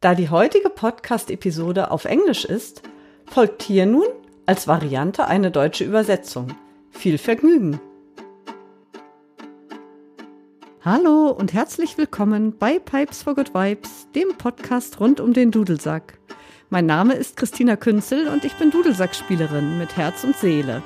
Da 0.00 0.14
die 0.14 0.28
heutige 0.28 0.68
Podcast-Episode 0.68 1.90
auf 1.90 2.04
Englisch 2.04 2.44
ist, 2.44 2.82
folgt 3.24 3.62
hier 3.62 3.86
nun 3.86 4.04
als 4.44 4.68
Variante 4.68 5.26
eine 5.26 5.50
deutsche 5.50 5.84
Übersetzung. 5.84 6.48
Viel 6.90 7.16
Vergnügen! 7.16 7.80
Hallo 10.84 11.30
und 11.30 11.54
herzlich 11.54 11.96
willkommen 11.96 12.58
bei 12.58 12.78
Pipes 12.78 13.22
for 13.22 13.34
Good 13.34 13.54
Vibes, 13.54 14.06
dem 14.14 14.36
Podcast 14.36 15.00
rund 15.00 15.18
um 15.18 15.32
den 15.32 15.50
Dudelsack. 15.50 16.18
Mein 16.68 16.84
Name 16.84 17.14
ist 17.14 17.38
Christina 17.38 17.76
Künzel 17.76 18.28
und 18.28 18.44
ich 18.44 18.52
bin 18.56 18.70
Dudelsackspielerin 18.70 19.78
mit 19.78 19.96
Herz 19.96 20.24
und 20.24 20.36
Seele. 20.36 20.82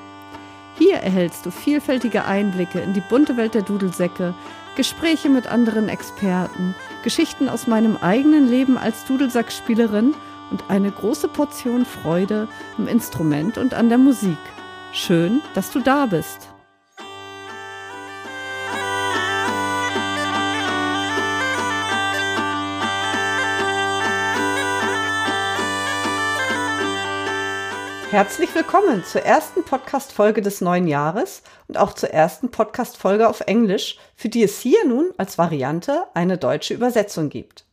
Hier 0.79 0.99
erhältst 0.99 1.45
du 1.45 1.51
vielfältige 1.51 2.27
Einblicke 2.27 2.79
in 2.79 2.95
die 2.95 3.03
bunte 3.11 3.37
Welt 3.37 3.55
der 3.55 3.63
Dudelsäcke, 3.63 4.35
Gespräche 4.77 5.29
mit 5.29 5.49
anderen 5.49 5.89
Experten, 5.89 6.77
Geschichten 7.03 7.49
aus 7.49 7.67
meinem 7.67 7.97
eigenen 7.97 8.49
Leben 8.49 8.77
als 8.77 9.05
Dudelsackspielerin 9.07 10.15
und 10.51 10.65
eine 10.69 10.91
große 10.91 11.29
Portion 11.29 11.85
Freude 11.85 12.49
am 12.77 12.89
Instrument 12.89 13.57
und 13.59 13.75
an 13.75 13.89
der 13.89 13.99
Musik. 13.99 14.39
Schön, 14.93 15.41
dass 15.55 15.71
du 15.71 15.81
da 15.81 16.07
bist. 16.07 16.50
Herzlich 28.11 28.53
willkommen 28.57 29.05
zur 29.05 29.23
ersten 29.23 29.63
Podcast-Folge 29.63 30.43
des 30.43 30.61
neuen 30.61 30.89
Jahres 30.89 31.45
und 31.69 31.79
auch 31.79 31.93
zur 31.93 32.11
ersten 32.11 32.51
Podcast-Folge 32.51 33.29
auf 33.29 33.39
Englisch, 33.43 33.99
für 34.17 34.29
die 34.29 34.43
es 34.43 34.59
hier 34.59 34.85
nun 34.85 35.13
als 35.17 35.39
Variante 35.39 36.07
eine 36.13 36.37
deutsche 36.37 36.75
Übersetzung 36.75 37.29
gibt. 37.29 37.67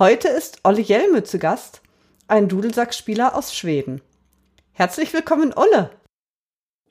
Heute 0.00 0.26
ist 0.26 0.58
Olle 0.64 0.80
Jelmö 0.80 1.22
zu 1.22 1.38
Gast, 1.38 1.80
ein 2.26 2.48
Dudelsackspieler 2.48 3.36
aus 3.36 3.54
Schweden. 3.54 4.00
Herzlich 4.72 5.12
willkommen, 5.12 5.54
Olle. 5.54 5.90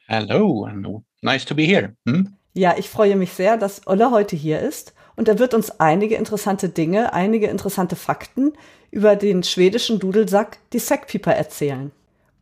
Hello, 0.07 0.63
and 0.63 1.03
nice 1.21 1.43
to 1.43 1.53
be 1.53 1.63
here. 1.63 1.93
Hm? 2.07 2.37
Ja, 2.53 2.77
ich 2.77 2.89
freue 2.89 3.17
mich 3.17 3.33
sehr, 3.33 3.57
dass 3.57 3.85
Olle 3.85 4.11
heute 4.11 4.37
hier 4.37 4.61
ist 4.61 4.93
und 5.17 5.27
er 5.27 5.39
wird 5.39 5.53
uns 5.53 5.77
einige 5.81 6.15
interessante 6.15 6.69
Dinge, 6.69 7.11
einige 7.11 7.47
interessante 7.47 7.97
Fakten 7.97 8.53
über 8.91 9.17
den 9.17 9.43
schwedischen 9.43 9.99
Dudelsack, 9.99 10.59
die 10.71 10.79
Sackpieper, 10.79 11.35
erzählen. 11.35 11.91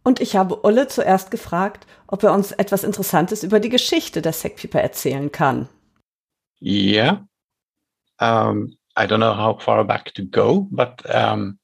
Und 0.03 0.19
ich 0.21 0.35
habe 0.35 0.63
Olle 0.63 0.87
zuerst 0.87 1.29
gefragt, 1.31 1.85
ob 2.07 2.23
er 2.23 2.33
uns 2.33 2.51
etwas 2.51 2.83
Interessantes 2.83 3.43
über 3.43 3.59
die 3.59 3.69
Geschichte 3.69 4.21
der 4.21 4.33
Sackpieper 4.33 4.81
erzählen 4.81 5.31
kann. 5.31 5.67
Yeah. 6.61 7.25
Um, 8.19 8.77
I 8.97 9.03
don't 9.03 9.19
know 9.19 9.35
how 9.35 9.61
far 9.61 9.83
back 9.85 10.13
to 10.15 10.23
go, 10.25 10.67
but 10.71 11.03
um, 11.13 11.59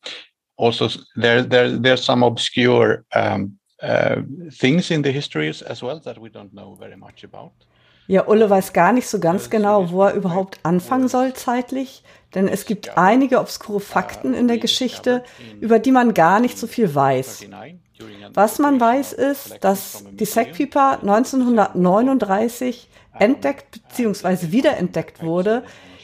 also 0.58 0.90
there, 1.16 1.44
there, 1.44 1.78
there's 1.78 2.06
some 2.06 2.24
obscure 2.24 3.04
um, 3.14 3.58
uh, 3.82 4.22
things 4.58 4.90
in 4.90 5.04
the 5.04 5.12
histories 5.12 5.62
as 5.62 5.82
well 5.82 6.00
that 6.00 6.18
we 6.18 6.30
don't 6.30 6.52
know 6.52 6.76
very 6.76 6.96
much 6.96 7.24
about. 7.24 7.52
Ja, 8.08 8.28
Ulle 8.28 8.50
weiß 8.50 8.74
gar 8.74 8.94
nicht 8.94 9.08
so 9.08 9.20
ganz 9.20 9.50
genau, 9.50 9.90
wo 9.90 10.04
er 10.04 10.14
überhaupt 10.14 10.60
anfangen 10.62 11.08
soll 11.08 11.34
zeitlich, 11.34 12.04
denn 12.36 12.48
es 12.48 12.66
gibt 12.66 12.98
einige 13.00 13.40
obskure 13.40 13.80
Fakten 13.80 14.36
in 14.36 14.48
der 14.48 14.60
Geschichte, 14.60 15.24
über 15.60 15.80
die 15.80 15.92
man 15.92 16.14
gar 16.14 16.40
nicht 16.40 16.60
so 16.60 16.68
viel 16.68 16.94
weiß. 16.94 17.48
Was 18.34 18.60
man 18.60 18.80
weiß 18.80 19.14
ist, 19.14 19.64
dass 19.64 20.04
die 20.12 20.26
Sackpieper 20.26 21.00
1939 21.02 22.90
entdeckt 23.18 23.80
bzw. 23.90 24.52
wiederentdeckt 24.52 25.24
wurde 25.24 25.64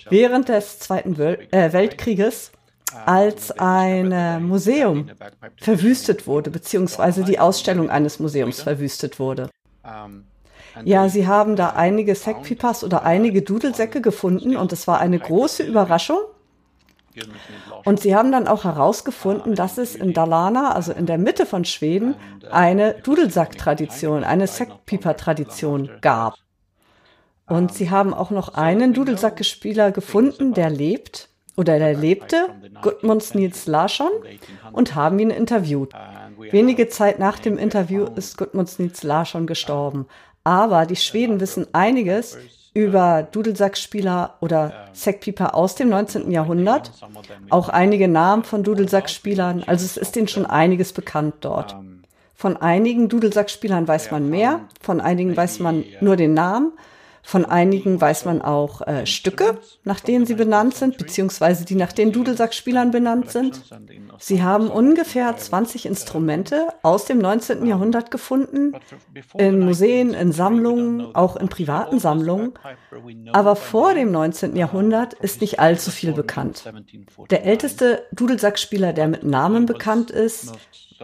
während 0.09 0.50
des 0.50 0.80
Zweiten 0.80 1.20
äh, 1.20 1.73
Weltkrieges 1.73 2.52
als 3.06 3.52
ein 3.52 4.45
Museum 4.45 5.09
verwüstet 5.58 6.28
wurde, 6.28 6.50
beziehungsweise 6.50 7.23
die 7.23 7.39
Ausstellung 7.39 7.89
eines 7.89 8.20
Museums 8.20 8.61
verwüstet 8.61 9.20
wurde. 9.20 9.50
Ja, 10.83 11.09
sie 11.09 11.27
haben 11.27 11.55
da 11.55 11.71
einige 11.71 12.16
Sackpipers 12.16 12.83
oder 12.83 13.04
einige 13.04 13.42
Dudelsäcke 13.42 14.02
gefunden 14.02 14.55
und 14.55 14.71
es 14.71 14.87
war 14.87 14.99
eine 14.99 15.20
große 15.20 15.64
Überraschung. 15.64 16.20
Und 17.83 17.99
sie 17.99 18.16
haben 18.16 18.32
dann 18.32 18.48
auch 18.48 18.64
herausgefunden, 18.64 19.55
dass 19.55 19.77
es 19.77 19.95
in 19.95 20.14
Dalarna, 20.14 20.72
also 20.72 20.92
in 20.92 21.05
der 21.05 21.17
Mitte 21.17 21.45
von 21.45 21.66
Schweden, 21.66 22.16
eine 22.49 22.94
Dudelsack-Tradition, 22.94 24.23
eine 24.23 24.48
Sackpiper-Tradition 24.48 25.89
gab. 26.02 26.36
Und 27.48 27.73
sie 27.73 27.89
haben 27.89 28.14
auch 28.14 28.32
noch 28.32 28.54
einen 28.54 28.94
Dudelsackespieler 28.94 29.92
gefunden, 29.92 30.54
der 30.54 30.70
lebt 30.70 31.30
oder 31.58 31.80
der 31.80 31.94
lebte, 31.94 32.48
Gudmunds 32.82 33.33
Nils 33.33 33.67
Larsson, 33.67 34.11
und 34.72 34.95
haben 34.95 35.20
ihn 35.20 35.32
interviewt. 35.32 35.93
Wenige 36.38 36.88
Zeit 36.88 37.20
nach 37.20 37.39
dem 37.39 37.58
Interview 37.58 38.05
ist 38.16 38.38
Gudmunds 38.38 38.80
Nils 38.80 39.04
Larsson 39.04 39.48
gestorben. 39.48 40.08
Aber 40.43 40.86
die 40.86 40.95
Schweden 40.95 41.39
wissen 41.39 41.67
einiges 41.73 42.38
über 42.73 43.27
Dudelsackspieler 43.30 44.36
oder 44.39 44.87
Sackpieper 44.93 45.55
aus 45.55 45.76
dem 45.76 45.89
19. 45.89 46.32
Jahrhundert. 46.32 46.92
Auch 47.49 47.70
einige 47.70 48.08
Namen 48.08 48.43
von 48.43 48.64
Dudelsackspielern. 48.64 49.64
Also 49.67 49.86
es 49.86 49.98
ist 49.98 50.15
ihnen 50.15 50.30
schon 50.30 50.45
einiges 50.45 50.93
bekannt 50.93 51.36
dort. 51.42 51.76
Von 52.33 52.58
einigen 52.58 53.10
Dudelsackspielern 53.10 53.87
weiß 53.87 54.11
man 54.11 54.30
mehr, 54.30 54.61
von 54.81 55.02
einigen 55.02 55.36
weiß 55.36 55.60
man 55.60 55.83
nur 55.99 56.15
den 56.15 56.33
Namen. 56.33 56.71
Von 57.23 57.45
einigen 57.45 58.02
weiß 58.02 58.26
man 58.26 58.42
auch 58.42 58.82
äh, 58.82 59.05
Stücke, 59.05 59.59
nach 59.83 59.99
denen 59.99 60.26
sie 60.26 60.33
benannt 60.33 60.73
sind, 60.76 60.98
beziehungsweise 60.98 61.65
die 61.65 61.76
nach 61.76 61.93
den 61.93 62.11
Dudelsackspielern 62.11 62.92
benannt 62.92 63.32
sind. 63.32 63.61
Sie 64.20 64.43
haben 64.43 64.70
ungefähr 64.70 65.36
20 65.36 65.86
Instrumente 65.86 66.67
aus 66.81 67.05
dem 67.05 67.20
19. 67.20 67.65
Jahrhundert 67.65 68.11
gefunden, 68.11 68.73
in 69.37 69.60
Museen, 69.60 70.14
in 70.14 70.31
Sammlungen, 70.31 71.15
auch 71.15 71.36
in 71.36 71.48
privaten 71.48 71.99
Sammlungen. 71.99 72.54
Aber 73.33 73.55
vor 73.55 73.93
dem 73.93 74.11
19. 74.11 74.55
Jahrhundert 74.55 75.14
ist 75.14 75.42
nicht 75.42 75.60
allzu 75.60 75.92
viel 75.92 76.14
bekannt. 76.14 76.71
Der 77.30 77.45
älteste 77.45 78.05
Dudelsackspieler, 78.11 78.93
der 78.93 79.08
mit 79.08 79.23
Namen 79.23 79.65
bekannt 79.65 80.11
ist, 80.11 80.54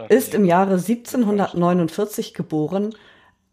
ist 0.08 0.34
im 0.34 0.44
Jahre 0.44 0.74
1749 0.74 2.34
geboren 2.34 2.94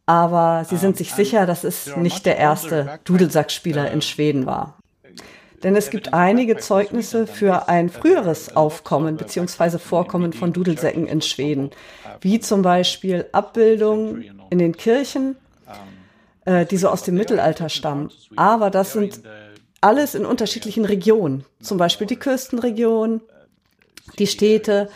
aber 0.05 0.66
sie 0.69 0.77
sind 0.77 0.97
sich 0.97 1.13
sicher, 1.13 1.45
dass 1.45 1.63
es 1.63 1.95
nicht 1.97 2.25
der 2.25 2.38
erste 2.38 2.99
Dudelsackspieler 3.05 3.91
in 3.91 4.01
Schweden 4.01 4.45
war. 4.45 4.77
Denn 5.63 5.75
es 5.75 5.89
gibt 5.89 6.13
einige 6.13 6.57
Zeugnisse 6.57 7.25
für 7.25 7.69
ein 7.69 7.89
früheres 7.89 8.55
Aufkommen 8.55 9.17
bzw. 9.17 9.79
Vorkommen 9.79 10.31
von 10.31 10.53
Dudelsäcken 10.53 11.07
in 11.07 11.21
Schweden, 11.21 11.71
wie 12.21 12.39
zum 12.39 12.61
Beispiel 12.61 13.25
Abbildungen 13.31 14.25
in 14.51 14.59
den 14.59 14.77
Kirchen, 14.77 15.38
äh, 16.45 16.67
die 16.67 16.77
so 16.77 16.89
aus 16.89 17.01
dem 17.01 17.16
Mittelalter 17.16 17.69
stammen. 17.69 18.11
Aber 18.35 18.69
das 18.69 18.93
sind 18.93 19.22
alles 19.81 20.13
in 20.13 20.25
unterschiedlichen 20.25 20.85
Regionen, 20.85 21.45
zum 21.61 21.79
Beispiel 21.79 22.05
die 22.05 22.17
Küstenregion, 22.17 23.22
die 24.19 24.27
Städte. 24.27 24.89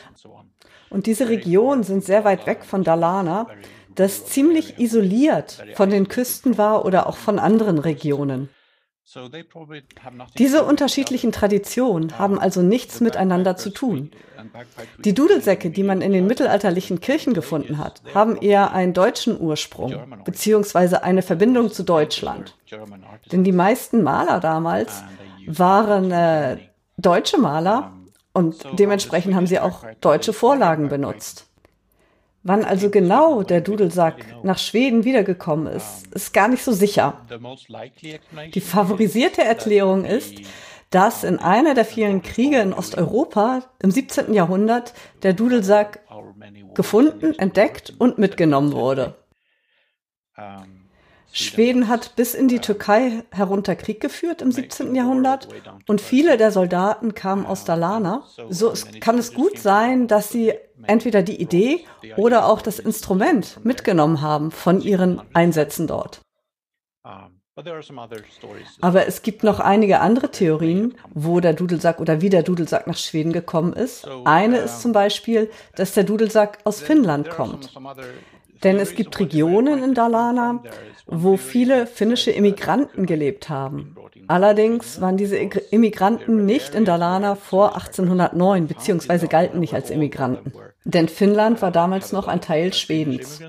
Und 0.91 1.07
diese 1.07 1.29
Regionen 1.29 1.83
sind 1.83 2.03
sehr 2.03 2.25
weit 2.25 2.45
weg 2.45 2.63
von 2.63 2.83
Dalarna 2.83 3.47
das 3.99 4.25
ziemlich 4.25 4.79
isoliert 4.79 5.63
von 5.75 5.89
den 5.89 6.07
Küsten 6.07 6.57
war 6.57 6.85
oder 6.85 7.07
auch 7.07 7.17
von 7.17 7.37
anderen 7.37 7.79
Regionen. 7.79 8.49
Diese 10.37 10.63
unterschiedlichen 10.63 11.31
Traditionen 11.31 12.19
haben 12.19 12.39
also 12.39 12.61
nichts 12.61 13.01
miteinander 13.01 13.57
zu 13.57 13.71
tun. 13.71 14.11
Die 15.03 15.15
Dudelsäcke, 15.15 15.71
die 15.71 15.81
man 15.81 16.01
in 16.01 16.11
den 16.11 16.27
mittelalterlichen 16.27 17.01
Kirchen 17.01 17.33
gefunden 17.33 17.79
hat, 17.79 18.03
haben 18.13 18.37
eher 18.37 18.71
einen 18.71 18.93
deutschen 18.93 19.39
Ursprung, 19.41 19.95
beziehungsweise 20.23 21.03
eine 21.03 21.23
Verbindung 21.23 21.71
zu 21.71 21.83
Deutschland. 21.83 22.55
Denn 23.31 23.43
die 23.43 23.51
meisten 23.51 24.03
Maler 24.03 24.39
damals 24.39 25.03
waren 25.47 26.11
äh, 26.11 26.57
deutsche 26.97 27.39
Maler 27.39 27.91
und 28.31 28.63
dementsprechend 28.77 29.33
haben 29.33 29.47
sie 29.47 29.59
auch 29.59 29.83
deutsche 30.01 30.33
Vorlagen 30.33 30.87
benutzt. 30.87 31.48
Wann 32.49 32.65
also 32.65 32.89
genau 32.89 33.43
der 33.43 33.61
Dudelsack 33.61 34.25
nach 34.41 34.57
Schweden 34.57 35.03
wiedergekommen 35.03 35.71
ist, 35.71 36.07
ist 36.15 36.33
gar 36.33 36.47
nicht 36.47 36.63
so 36.63 36.71
sicher. 36.71 37.21
Die 38.55 38.59
favorisierte 38.59 39.43
Erklärung 39.43 40.03
ist, 40.03 40.33
dass 40.89 41.23
in 41.23 41.37
einer 41.37 41.75
der 41.75 41.85
vielen 41.85 42.23
Kriege 42.23 42.59
in 42.59 42.73
Osteuropa 42.73 43.65
im 43.83 43.91
17. 43.91 44.33
Jahrhundert 44.33 44.95
der 45.21 45.33
Dudelsack 45.33 45.99
gefunden, 46.73 47.37
entdeckt 47.37 47.93
und 47.99 48.17
mitgenommen 48.17 48.71
wurde. 48.71 49.13
Schweden 51.31 51.87
hat 51.87 52.15
bis 52.15 52.33
in 52.33 52.47
die 52.47 52.61
Türkei 52.61 53.23
herunter 53.29 53.75
Krieg 53.75 53.99
geführt 53.99 54.41
im 54.41 54.51
17. 54.51 54.95
Jahrhundert 54.95 55.49
und 55.87 56.01
viele 56.01 56.37
der 56.37 56.51
Soldaten 56.51 57.13
kamen 57.13 57.45
aus 57.45 57.63
Dalarna. 57.63 58.23
So 58.49 58.73
kann 58.99 59.19
es 59.19 59.35
gut 59.35 59.59
sein, 59.59 60.07
dass 60.07 60.29
sie 60.29 60.55
entweder 60.83 61.21
die 61.21 61.41
Idee 61.41 61.85
oder 62.17 62.45
auch 62.45 62.61
das 62.61 62.79
Instrument 62.79 63.63
mitgenommen 63.63 64.21
haben 64.21 64.51
von 64.51 64.81
ihren 64.81 65.21
Einsätzen 65.33 65.87
dort. 65.87 66.21
Aber 68.81 69.07
es 69.07 69.21
gibt 69.21 69.43
noch 69.43 69.59
einige 69.59 69.99
andere 69.99 70.31
Theorien, 70.31 70.95
wo 71.13 71.39
der 71.39 71.53
Dudelsack 71.53 71.99
oder 71.99 72.21
wie 72.21 72.29
der 72.29 72.43
Dudelsack 72.43 72.87
nach 72.87 72.97
Schweden 72.97 73.33
gekommen 73.33 73.73
ist. 73.73 74.07
Eine 74.23 74.59
ist 74.59 74.81
zum 74.81 74.93
Beispiel, 74.93 75.49
dass 75.75 75.93
der 75.93 76.05
Dudelsack 76.05 76.59
aus 76.63 76.81
Finnland 76.81 77.29
kommt. 77.29 77.73
Denn 78.63 78.77
es 78.77 78.95
gibt 78.95 79.19
Regionen 79.19 79.83
in 79.83 79.93
Dalarna, 79.93 80.63
wo 81.05 81.37
viele 81.37 81.87
finnische 81.87 82.31
Immigranten 82.31 83.05
gelebt 83.05 83.49
haben. 83.49 83.95
Allerdings 84.27 85.01
waren 85.01 85.17
diese 85.17 85.37
Immigranten 85.37 86.45
nicht 86.45 86.75
in 86.75 86.85
Dalarna 86.85 87.35
vor 87.35 87.75
1809 87.75 88.67
beziehungsweise 88.67 89.27
galten 89.27 89.59
nicht 89.59 89.73
als 89.73 89.89
Immigranten. 89.89 90.53
Denn 90.85 91.09
Finnland 91.09 91.61
war 91.61 91.71
damals 91.71 92.11
noch 92.11 92.27
ein 92.27 92.41
Teil 92.41 92.73
Schwedens. 92.73 93.41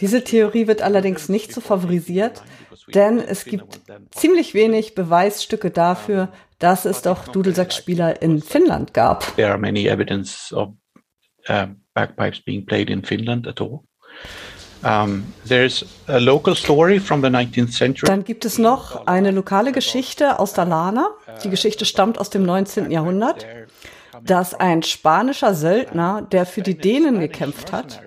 Diese 0.00 0.24
Theorie 0.24 0.66
wird 0.66 0.82
allerdings 0.82 1.28
nicht 1.28 1.52
so 1.52 1.60
favorisiert, 1.60 2.42
denn 2.88 3.18
es 3.18 3.44
gibt 3.44 3.80
ziemlich 4.10 4.54
wenig 4.54 4.94
Beweisstücke 4.94 5.70
dafür, 5.70 6.28
dass 6.58 6.84
es 6.84 7.02
doch 7.02 7.28
Dudelsackspieler 7.28 8.22
in 8.22 8.40
Finnland 8.40 8.94
gab. 8.94 9.36
There 9.36 9.50
are 9.50 9.58
many 9.58 9.86
evidence 9.88 10.52
of 10.52 10.70
uh, 11.48 11.66
bagpipes 11.94 12.40
being 12.40 12.64
played 12.64 12.88
in 12.88 13.04
Finland 13.04 13.46
at 13.46 13.60
all. 13.60 13.80
Um, 14.82 15.24
there's 15.48 15.84
a 16.06 16.18
local 16.18 16.54
story 16.54 17.00
from 17.00 17.22
the 17.22 17.28
19th 17.28 17.72
century. 17.72 18.06
Dann 18.06 18.24
gibt 18.24 18.44
es 18.44 18.58
noch 18.58 19.06
eine 19.06 19.30
lokale 19.30 19.72
Geschichte 19.72 20.38
aus 20.38 20.52
Dalarna. 20.52 21.10
Die 21.42 21.50
Geschichte 21.50 21.84
stammt 21.84 22.18
aus 22.18 22.30
dem 22.30 22.44
19. 22.44 22.90
Jahrhundert, 22.90 23.46
dass 24.26 24.54
ein 24.54 24.82
spanischer 24.82 25.54
Söldner, 25.54 26.22
der 26.22 26.46
für 26.46 26.62
die 26.62 26.76
Dänen 26.76 27.20
gekämpft 27.20 27.72
hat, 27.72 28.02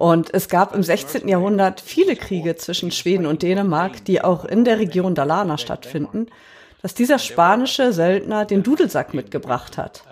und 0.00 0.32
es 0.32 0.48
gab 0.48 0.74
im 0.74 0.82
16. 0.82 1.28
Jahrhundert 1.28 1.82
viele 1.82 2.16
Kriege 2.16 2.56
zwischen 2.56 2.90
Schweden 2.90 3.26
und 3.26 3.42
Dänemark, 3.42 4.02
die 4.06 4.22
auch 4.22 4.46
in 4.46 4.64
der 4.64 4.78
Region 4.78 5.14
Dalarna 5.14 5.58
stattfinden, 5.58 6.28
dass 6.80 6.94
dieser 6.94 7.18
spanische 7.18 7.92
Söldner 7.92 8.46
den 8.46 8.62
Dudelsack 8.62 9.12
mitgebracht 9.12 9.76
hat. 9.76 10.04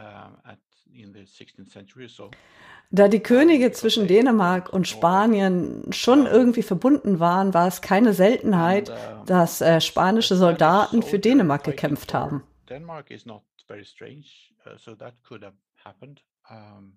Da 2.91 3.09
die 3.09 3.21
Könige 3.21 3.73
zwischen 3.73 4.07
Dänemark 4.07 4.71
und 4.71 4.87
Spanien 4.87 5.85
schon 5.91 6.27
irgendwie 6.27 6.63
verbunden 6.63 7.19
waren, 7.19 7.55
war 7.55 7.69
es 7.69 7.81
keine 7.81 8.13
Seltenheit, 8.13 8.93
dass 9.25 9.63
äh, 9.63 9.81
spanische 9.81 10.37
Soldaten 10.37 11.03
für 11.03 11.19
Dänemark 11.19 11.65
gekämpft 11.65 12.13
haben. 12.13 12.43
Denmark 12.69 13.11
is 13.11 13.25
not 13.25 13.43
very 13.67 13.85
strange, 13.85 14.27
uh, 14.67 14.77
so 14.79 14.95
that 14.95 15.15
could 15.23 15.43
have 15.43 15.57
happened. 15.85 16.23
Um, 16.51 16.95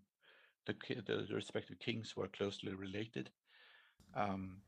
the, 0.65 0.73
the 1.05 1.33
respective 1.33 1.79
kings 1.79 2.15
were 2.15 2.27
closely 2.27 2.73
related. 2.73 3.31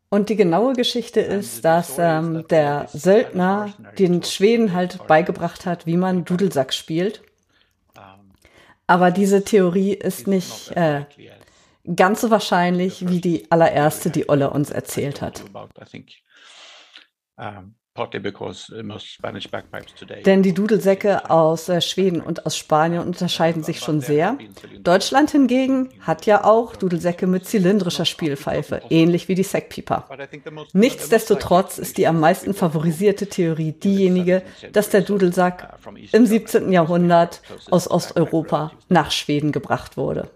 Und 0.10 0.30
die 0.30 0.36
genaue 0.36 0.74
Geschichte 0.74 1.19
ist, 1.19 1.66
dass 1.66 1.98
ähm, 1.98 2.48
der 2.48 2.88
Söldner 2.94 3.74
den 3.98 4.24
Schweden 4.24 4.74
halt 4.74 5.06
beigebracht 5.07 5.66
hat, 5.66 5.86
wie 5.86 5.98
man 5.98 6.24
Dudelsack 6.24 6.74
spielt. 6.74 7.24
Aber 8.86 9.12
diese 9.12 9.44
Theorie 9.44 9.94
ist 9.94 10.28
nicht 10.28 10.72
äh, 10.72 11.06
ganz 11.95 12.22
so 12.22 12.30
wahrscheinlich 12.30 13.07
wie 13.10 13.22
die 13.22 13.50
allererste, 13.51 14.12
die 14.12 14.30
Olle 14.30 14.51
uns 14.51 14.69
erzählt 14.69 15.22
hat. 15.22 15.44
Denn 20.25 20.42
die 20.42 20.54
Dudelsäcke 20.54 21.30
aus 21.30 21.69
äh, 21.69 21.80
Schweden 21.80 22.22
und 22.22 22.45
aus 22.48 22.57
Spanien 22.57 23.04
unterscheiden 23.04 23.63
sich 23.63 23.81
schon 23.81 24.01
sehr. 24.01 24.36
Deutschland 24.80 25.30
hingegen 25.30 25.90
hat 26.00 26.25
ja 26.25 26.44
auch 26.44 26.75
Dudelsäcke 26.75 27.28
mit 27.28 27.45
zylindrischer 27.45 28.06
Spielpfeife, 28.06 28.81
ähnlich 28.90 29.28
wie 29.28 29.36
die 29.36 29.44
Sackpieper. 29.44 30.10
Nichtsdestotrotz 30.74 31.78
ist 31.78 32.00
die 32.00 32.07
am 32.07 32.19
meisten 32.19 32.56
favorisierte 32.56 33.28
Theorie 33.28 33.74
diejenige, 33.74 34.42
dass 34.72 34.90
der 34.90 35.01
Dudelsack 35.01 35.78
im 36.13 36.25
17. 36.25 36.72
Jahrhundert 36.72 37.44
aus 37.69 37.90
Osteuropa 37.90 38.72
nach 38.90 39.12
Schweden 39.12 39.51
gebracht 39.51 39.98
wurde. 39.98 40.31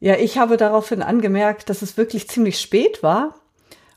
Ja, 0.00 0.16
ich 0.16 0.38
habe 0.38 0.56
daraufhin 0.56 1.02
angemerkt, 1.02 1.68
dass 1.68 1.82
es 1.82 1.98
wirklich 1.98 2.28
ziemlich 2.28 2.58
spät 2.58 3.02
war, 3.02 3.34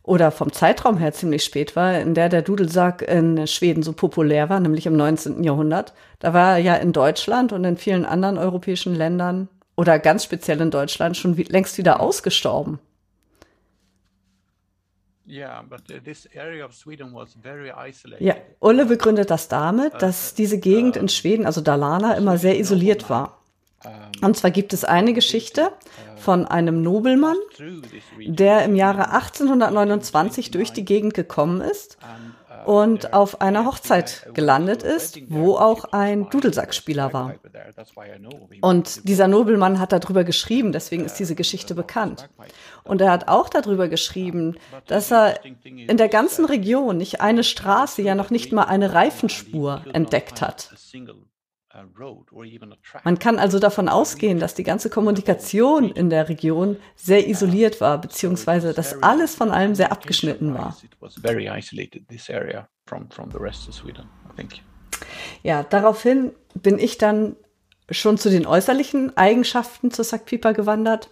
oder 0.04 0.32
vom 0.32 0.52
Zeitraum 0.52 0.98
her 0.98 1.14
ziemlich 1.14 1.44
spät 1.44 1.76
war, 1.76 2.00
in 2.00 2.14
der 2.14 2.30
der 2.30 2.42
Dudelsack 2.42 3.02
in 3.02 3.46
Schweden 3.48 3.84
so 3.84 3.94
populär 3.94 4.50
war, 4.50 4.60
nämlich 4.60 4.86
im 4.86 4.96
19. 4.96 5.44
Jahrhundert. 5.44 5.94
Da 6.20 6.34
war 6.34 6.54
er 6.54 6.58
ja 6.58 6.76
in 6.76 6.94
Deutschland 6.94 7.54
und 7.54 7.64
in 7.64 7.78
vielen 7.78 8.06
anderen 8.06 8.38
europäischen 8.38 8.96
Ländern 8.96 9.50
oder 9.76 10.00
ganz 10.00 10.24
speziell 10.24 10.60
in 10.62 10.72
Deutschland 10.72 11.16
schon 11.16 11.38
wie, 11.38 11.44
längst 11.44 11.78
wieder 11.78 12.00
ausgestorben. 12.00 12.80
Ja, 18.20 18.36
Ulle 18.60 18.88
begründet 18.88 19.30
das 19.30 19.48
damit, 19.48 19.94
uh, 19.94 19.98
dass 20.00 20.34
diese 20.34 20.58
Gegend 20.58 20.96
in 20.98 21.08
Schweden, 21.08 21.46
also 21.46 21.62
Dalarna, 21.62 22.16
immer 22.16 22.40
sehr 22.40 22.60
isoliert 22.60 23.12
war. 23.12 23.39
Und 24.22 24.36
zwar 24.36 24.52
gibt 24.52 24.74
es 24.74 24.84
eine 24.84 25.14
Geschichte 25.14 25.72
von 26.18 26.46
einem 26.46 26.82
Nobelmann, 26.82 27.38
der 28.20 28.64
im 28.66 28.76
Jahre 28.76 29.12
1829 29.12 30.52
durch 30.52 30.74
die 30.74 30.86
Gegend 30.86 31.14
gekommen 31.14 31.62
ist 31.62 31.98
und 32.66 33.14
auf 33.14 33.42
einer 33.42 33.66
Hochzeit 33.66 34.30
gelandet 34.34 34.84
ist, 34.84 35.20
wo 35.30 35.56
auch 35.56 35.86
ein 35.86 36.30
Dudelsackspieler 36.30 37.14
war. 37.14 37.36
Und 38.62 39.08
dieser 39.08 39.28
Nobelmann 39.28 39.80
hat 39.80 39.92
darüber 39.92 40.24
geschrieben, 40.24 40.72
deswegen 40.72 41.06
ist 41.06 41.16
diese 41.16 41.36
Geschichte 41.36 41.74
bekannt. 41.74 42.30
Und 42.84 43.02
er 43.02 43.12
hat 43.12 43.28
auch 43.28 43.50
darüber 43.50 43.88
geschrieben, 43.88 44.58
dass 44.88 45.12
er 45.12 45.40
in 45.64 45.98
der 45.98 46.10
ganzen 46.10 46.46
Region 46.46 46.98
nicht 46.98 47.22
eine 47.22 47.44
Straße, 47.44 48.02
ja 48.02 48.16
noch 48.16 48.30
nicht 48.30 48.52
mal 48.52 48.64
eine 48.64 48.94
Reifenspur 48.94 49.84
entdeckt 49.94 50.42
hat. 50.42 50.74
Man 53.04 53.20
kann 53.20 53.38
also 53.38 53.60
davon 53.60 53.90
ausgehen, 53.90 54.40
dass 54.40 54.56
die 54.56 54.64
ganze 54.64 54.90
Kommunikation 54.90 55.92
in 55.92 56.10
der 56.10 56.28
Region 56.28 56.78
sehr 56.96 57.28
isoliert 57.28 57.80
war, 57.80 58.00
beziehungsweise 58.02 58.74
dass 58.74 59.04
alles 59.04 59.36
von 59.36 59.52
allem 59.52 59.76
sehr 59.76 59.92
abgeschnitten 59.92 60.54
war. 60.54 60.76
Ja, 65.44 65.64
daraufhin 65.64 66.32
bin 66.56 66.80
ich 66.80 66.98
dann 66.98 67.36
schon 67.92 68.18
zu 68.18 68.30
den 68.30 68.46
äußerlichen 68.46 69.16
Eigenschaften 69.18 69.92
zur 69.92 70.06
Sackpieper 70.06 70.54
gewandert. 70.54 71.10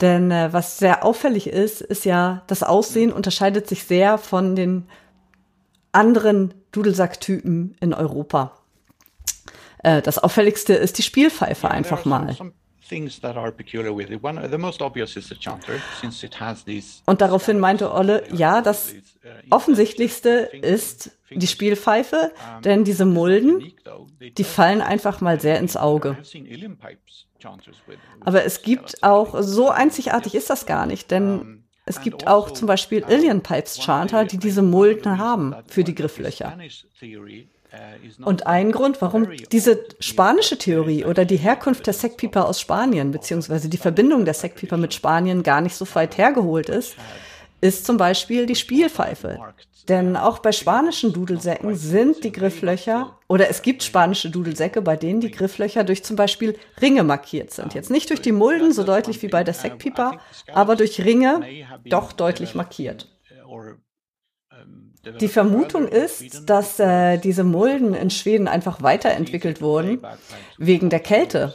Denn 0.00 0.30
äh, 0.30 0.52
was 0.52 0.78
sehr 0.78 1.04
auffällig 1.04 1.48
ist, 1.48 1.80
ist 1.80 2.04
ja, 2.04 2.44
das 2.46 2.62
Aussehen 2.62 3.12
unterscheidet 3.12 3.66
sich 3.66 3.84
sehr 3.84 4.18
von 4.18 4.54
den 4.54 4.88
anderen 5.90 6.54
Dudelsacktypen 6.70 7.76
in 7.80 7.94
Europa. 7.94 8.57
Äh, 9.82 10.02
das 10.02 10.18
auffälligste 10.18 10.74
ist 10.74 10.98
die 10.98 11.02
Spielpfeife 11.02 11.70
einfach 11.70 12.04
mal. 12.04 12.36
Und 17.06 17.20
daraufhin 17.20 17.60
meinte 17.60 17.92
Olle, 17.92 18.24
ja, 18.32 18.62
das 18.62 18.94
uh, 18.94 19.28
offensichtlichste 19.50 20.30
ist 20.62 21.10
die 21.30 21.46
Spielpfeife, 21.46 22.32
denn 22.64 22.84
diese 22.84 23.04
Mulden, 23.04 23.74
die 24.20 24.44
fallen 24.44 24.80
einfach 24.80 25.20
mal 25.20 25.38
sehr 25.38 25.58
ins 25.58 25.76
Auge. 25.76 26.16
Aber 28.20 28.44
es 28.44 28.62
gibt 28.62 29.02
auch, 29.02 29.42
so 29.42 29.68
einzigartig 29.68 30.34
ist 30.34 30.48
das 30.48 30.64
gar 30.64 30.86
nicht, 30.86 31.10
denn 31.10 31.67
es 31.88 32.00
gibt 32.00 32.26
auch 32.26 32.50
zum 32.50 32.66
Beispiel 32.66 33.04
Illian 33.08 33.42
Pipes 33.42 33.78
Chanter, 33.82 34.24
die 34.24 34.38
diese 34.38 34.62
Mulden 34.62 35.18
haben 35.18 35.54
für 35.66 35.84
die 35.84 35.94
Grifflöcher. 35.94 36.56
Und 38.24 38.46
ein 38.46 38.72
Grund, 38.72 39.00
warum 39.02 39.28
diese 39.52 39.84
spanische 40.00 40.56
Theorie 40.56 41.04
oder 41.04 41.24
die 41.24 41.36
Herkunft 41.36 41.86
der 41.86 41.94
Sackpieper 41.94 42.46
aus 42.46 42.60
Spanien, 42.60 43.10
beziehungsweise 43.10 43.68
die 43.68 43.76
Verbindung 43.76 44.24
der 44.24 44.34
Sackpieper 44.34 44.76
mit 44.76 44.94
Spanien 44.94 45.42
gar 45.42 45.60
nicht 45.60 45.74
so 45.76 45.86
weit 45.94 46.16
hergeholt 46.16 46.68
ist, 46.70 46.96
ist 47.60 47.86
zum 47.86 47.96
Beispiel 47.96 48.46
die 48.46 48.54
Spielpfeife. 48.54 49.38
Denn 49.88 50.16
auch 50.16 50.40
bei 50.40 50.52
spanischen 50.52 51.12
Dudelsäcken 51.12 51.74
sind 51.74 52.22
die 52.22 52.32
Grifflöcher, 52.32 53.18
oder 53.26 53.48
es 53.48 53.62
gibt 53.62 53.82
spanische 53.82 54.30
Dudelsäcke, 54.30 54.82
bei 54.82 54.96
denen 54.96 55.20
die 55.20 55.30
Grifflöcher 55.30 55.82
durch 55.82 56.04
zum 56.04 56.16
Beispiel 56.16 56.58
Ringe 56.80 57.04
markiert 57.04 57.52
sind. 57.52 57.74
Jetzt 57.74 57.90
nicht 57.90 58.10
durch 58.10 58.20
die 58.20 58.32
Mulden 58.32 58.72
so 58.72 58.84
deutlich 58.84 59.22
wie 59.22 59.28
bei 59.28 59.44
der 59.44 59.54
Sackpieper, 59.54 60.20
aber 60.52 60.76
durch 60.76 61.02
Ringe 61.02 61.42
doch 61.86 62.12
deutlich 62.12 62.54
markiert. 62.54 63.08
Die 65.20 65.28
Vermutung 65.28 65.88
ist, 65.88 66.48
dass 66.50 66.78
äh, 66.78 67.18
diese 67.18 67.44
Mulden 67.44 67.94
in 67.94 68.10
Schweden 68.10 68.48
einfach 68.48 68.82
weiterentwickelt 68.82 69.62
wurden 69.62 70.02
wegen 70.58 70.90
der 70.90 71.00
Kälte. 71.00 71.54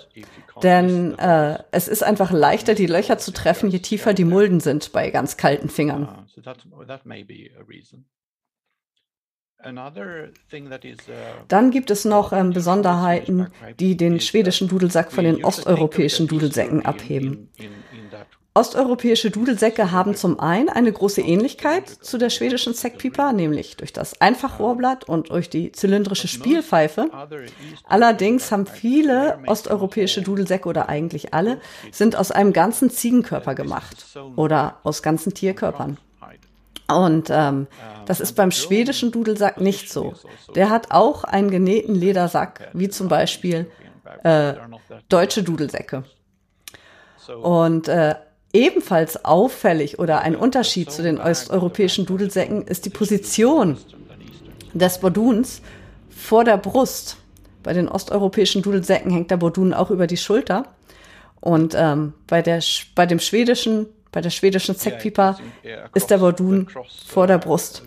Denn 0.61 1.17
äh, 1.17 1.57
es 1.71 1.87
ist 1.87 2.03
einfach 2.03 2.31
leichter, 2.31 2.75
die 2.75 2.85
Löcher 2.85 3.17
zu 3.17 3.31
treffen, 3.31 3.69
je 3.69 3.79
tiefer 3.79 4.13
die 4.13 4.25
Mulden 4.25 4.59
sind 4.59 4.91
bei 4.91 5.09
ganz 5.09 5.37
kalten 5.37 5.69
Fingern. 5.69 6.27
Dann 11.47 11.71
gibt 11.71 11.89
es 11.89 12.05
noch 12.05 12.33
ähm, 12.33 12.51
Besonderheiten, 12.51 13.47
die 13.79 13.95
den 13.95 14.19
schwedischen 14.19 14.67
Dudelsack 14.67 15.11
von 15.11 15.23
den 15.23 15.43
osteuropäischen 15.43 16.27
Dudelsäcken 16.27 16.85
abheben. 16.85 17.49
Osteuropäische 18.55 19.31
Dudelsäcke 19.31 19.91
haben 19.91 20.13
zum 20.15 20.39
einen 20.39 20.69
eine 20.69 20.91
große 20.91 21.21
Ähnlichkeit 21.21 21.89
zu 21.89 22.19
der 22.19 22.29
schwedischen 22.29 22.75
Säckpipa, 22.75 23.33
nämlich 23.33 23.77
durch 23.77 23.93
das 23.93 24.21
Einfachrohrblatt 24.21 25.09
und 25.09 25.31
durch 25.31 25.49
die 25.49 25.71
zylindrische 25.71 26.27
Spielpfeife. 26.27 27.09
Allerdings 27.85 28.51
haben 28.51 28.67
viele 28.67 29.39
osteuropäische 29.47 30.21
Dudelsäcke 30.21 30.69
oder 30.69 30.87
eigentlich 30.87 31.33
alle 31.33 31.59
sind 31.91 32.15
aus 32.15 32.29
einem 32.29 32.53
ganzen 32.53 32.91
Ziegenkörper 32.91 33.55
gemacht 33.55 34.05
oder 34.35 34.77
aus 34.83 35.01
ganzen 35.01 35.33
Tierkörpern. 35.33 35.97
Und 36.87 37.29
ähm, 37.31 37.65
das 38.05 38.19
ist 38.19 38.33
beim 38.33 38.51
schwedischen 38.51 39.11
Dudelsack 39.11 39.59
nicht 39.59 39.91
so. 39.91 40.13
Der 40.53 40.69
hat 40.69 40.91
auch 40.91 41.23
einen 41.23 41.49
genähten 41.49 41.95
Ledersack, 41.95 42.69
wie 42.73 42.89
zum 42.89 43.07
Beispiel 43.07 43.71
äh, 44.23 44.53
deutsche 45.09 45.41
Dudelsäcke. 45.41 46.03
Und 47.41 47.87
äh, 47.87 48.15
Ebenfalls 48.53 49.25
auffällig 49.25 49.97
oder 49.97 50.21
ein 50.21 50.35
Unterschied 50.35 50.91
zu 50.91 51.01
den 51.01 51.19
osteuropäischen 51.19 52.05
Dudelsäcken 52.05 52.61
ist 52.67 52.85
die 52.85 52.91
Position 52.91 53.77
des 54.73 54.99
Borduns 54.99 55.63
vor 56.09 56.43
der 56.43 56.57
Brust. 56.57 57.17
Bei 57.63 57.73
den 57.73 57.87
osteuropäischen 57.87 58.61
Dudelsäcken 58.61 59.11
hängt 59.11 59.31
der 59.31 59.37
Bordun 59.37 59.73
auch 59.73 59.89
über 59.89 60.05
die 60.05 60.17
Schulter. 60.17 60.67
Und 61.39 61.73
ähm, 61.75 62.13
bei, 62.27 62.43
der, 62.43 62.61
bei 62.93 63.07
dem 63.07 63.19
schwedischen, 63.19 63.87
bei 64.11 64.21
der 64.21 64.29
schwedischen 64.29 64.75
Säckpipa 64.75 65.37
ist 65.95 66.11
der 66.11 66.19
Bordun 66.19 66.67
vor 67.07 67.25
der 67.25 67.39
Brust. 67.39 67.81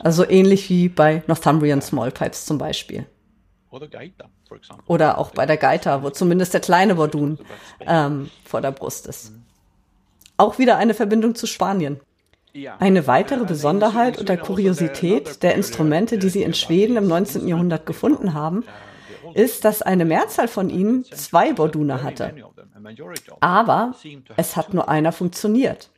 Also 0.00 0.28
ähnlich 0.28 0.68
wie 0.68 0.88
bei 0.90 1.22
Northumbrian 1.26 1.80
Small 1.80 2.10
Pipes 2.10 2.44
zum 2.44 2.58
Beispiel. 2.58 3.06
Oder 4.86 5.18
auch 5.18 5.30
bei 5.30 5.46
der 5.46 5.56
Gaita, 5.56 6.02
wo 6.02 6.10
zumindest 6.10 6.54
der 6.54 6.60
kleine 6.60 6.94
Bordun 6.94 7.38
ähm, 7.80 8.30
vor 8.44 8.60
der 8.60 8.72
Brust 8.72 9.06
ist. 9.06 9.32
Auch 10.36 10.58
wieder 10.58 10.76
eine 10.76 10.94
Verbindung 10.94 11.34
zu 11.34 11.46
Spanien. 11.46 12.00
Eine 12.78 13.06
weitere 13.08 13.44
Besonderheit 13.44 14.20
oder 14.20 14.36
Kuriosität 14.36 15.42
der 15.42 15.54
Instrumente, 15.54 16.18
die 16.18 16.28
sie 16.28 16.42
in 16.42 16.54
Schweden 16.54 16.96
im 16.96 17.08
19. 17.08 17.48
Jahrhundert 17.48 17.84
gefunden 17.84 18.32
haben, 18.32 18.64
ist, 19.34 19.64
dass 19.64 19.82
eine 19.82 20.04
Mehrzahl 20.04 20.46
von 20.46 20.70
ihnen 20.70 21.04
zwei 21.04 21.52
Bordune 21.52 22.02
hatte. 22.02 22.32
Aber 23.40 23.94
es 24.36 24.56
hat 24.56 24.72
nur 24.72 24.88
einer 24.88 25.10
funktioniert. 25.10 25.90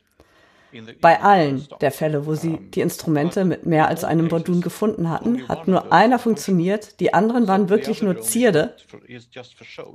Bei 1.01 1.21
allen 1.21 1.67
der 1.81 1.91
Fälle, 1.91 2.25
wo 2.25 2.35
sie 2.35 2.57
die 2.57 2.81
Instrumente 2.81 3.45
mit 3.45 3.65
mehr 3.65 3.87
als 3.87 4.03
einem 4.03 4.27
Bordun 4.27 4.61
gefunden 4.61 5.09
hatten, 5.09 5.47
hat 5.47 5.67
nur 5.67 5.91
einer 5.91 6.19
funktioniert, 6.19 6.99
die 6.99 7.13
anderen 7.13 7.47
waren 7.47 7.69
wirklich 7.69 8.01
nur 8.01 8.21
Zierde. 8.21 8.75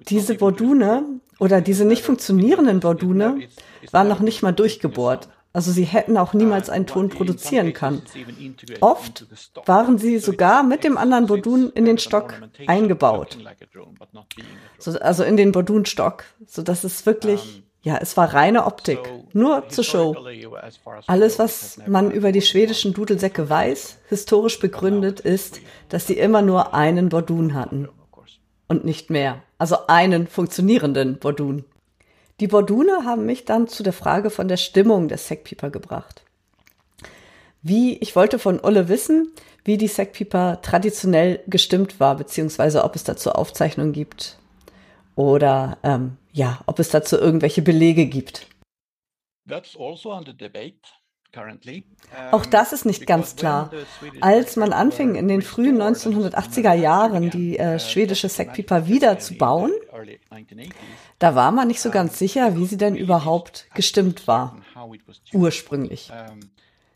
Diese 0.09 0.35
Bordune 0.35 1.05
oder 1.39 1.61
diese 1.61 1.85
nicht 1.85 2.03
funktionierenden 2.03 2.81
Bordune 2.81 3.49
waren 3.91 4.09
noch 4.09 4.21
nicht 4.21 4.43
mal 4.43 4.53
durchgebohrt. 4.53 5.29
Also 5.55 5.71
sie 5.71 5.85
hätten 5.85 6.17
auch 6.17 6.33
niemals 6.33 6.71
einen 6.71 6.87
Ton 6.87 7.11
produzieren 7.11 7.75
können. 7.75 8.03
Oft 8.81 9.27
waren 9.67 9.99
sie 9.99 10.19
sogar 10.19 10.63
mit 10.63 10.83
dem 10.83 10.97
anderen 10.97 11.27
Bordun 11.27 11.71
in 11.75 11.85
den 11.85 11.99
Stock 11.99 12.41
eingebaut. 12.67 13.39
So, 14.79 14.99
also 14.99 15.25
in 15.25 15.37
den 15.37 15.53
Bordunstock, 15.53 16.25
so 16.47 16.63
dass 16.63 16.85
es 16.85 17.05
wirklich 17.05 17.63
ja, 17.83 17.99
es 18.01 18.17
war 18.17 18.33
reine 18.33 18.65
Optik, 18.65 19.01
nur 19.33 19.69
zur 19.69 19.83
Show. 19.83 20.17
Alles, 21.09 21.41
was 21.41 21.81
man 21.87 22.13
über 22.13 22.31
die 22.31 22.41
schwedischen 22.43 22.93
Dudelsäcke 22.95 23.51
weiß, 23.51 23.99
historisch 24.09 24.61
begründet, 24.61 25.19
ist, 25.19 25.61
dass 25.89 26.07
sie 26.07 26.17
immer 26.17 26.43
nur 26.43 26.75
einen 26.75 27.09
Bordun 27.09 27.55
hatten 27.55 27.89
und 28.69 28.85
nicht 28.85 29.11
mehr. 29.11 29.43
Also 29.59 29.89
einen 29.89 30.29
funktionierenden 30.29 31.19
Bordun. 31.19 31.65
Die 32.39 32.47
Bordune 32.47 33.05
haben 33.05 33.27
mich 33.27 33.45
dann 33.45 33.67
zu 33.67 33.83
der 33.83 33.93
Frage 33.93 34.31
von 34.31 34.47
der 34.47 34.57
Stimmung 34.57 35.09
des 35.09 35.27
Sackpieper 35.27 35.71
gebracht. 35.71 36.23
Wie, 37.63 37.97
ich 37.99 38.15
wollte 38.15 38.39
von 38.39 38.61
Ulle 38.61 38.89
wissen, 38.89 39.33
wie 39.65 39.77
die 39.77 39.89
Sackpieper 39.89 40.61
traditionell 40.63 41.41
gestimmt 41.49 41.99
war, 41.99 42.17
beziehungsweise 42.17 42.85
ob 42.85 42.95
es 42.95 43.05
dazu 43.05 43.33
Aufzeichnungen 43.33 43.93
gibt 43.93 44.39
oder 45.15 45.79
ähm, 45.83 46.17
ja, 46.33 46.61
ob 46.67 46.79
es 46.79 46.91
dazu 46.91 47.17
irgendwelche 47.17 47.63
Belege 47.63 48.07
gibt. 48.07 48.47
Also 52.15 52.37
Auch 52.37 52.47
das 52.47 52.73
ist 52.75 52.85
nicht 52.85 53.07
ganz 53.07 53.37
klar. 53.37 53.71
Als 54.21 54.57
man 54.57 54.73
anfing, 54.73 55.15
in 55.15 55.29
den 55.29 55.41
frühen 55.41 55.81
1980er 55.81 56.75
Jahren 56.75 57.31
die 57.31 57.59
äh, 57.59 57.79
schwedische 57.79 58.29
Sackpipa 58.29 58.87
wieder 58.87 59.19
zu 59.19 59.35
bauen, 59.39 59.73
da 61.19 61.35
war 61.35 61.51
man 61.51 61.69
nicht 61.69 61.81
so 61.81 61.91
ganz 61.91 62.19
sicher, 62.19 62.57
wie 62.57 62.67
sie 62.67 62.77
denn 62.77 62.97
überhaupt 62.97 63.67
gestimmt 63.75 64.29
war, 64.29 64.59
ursprünglich. 65.33 66.13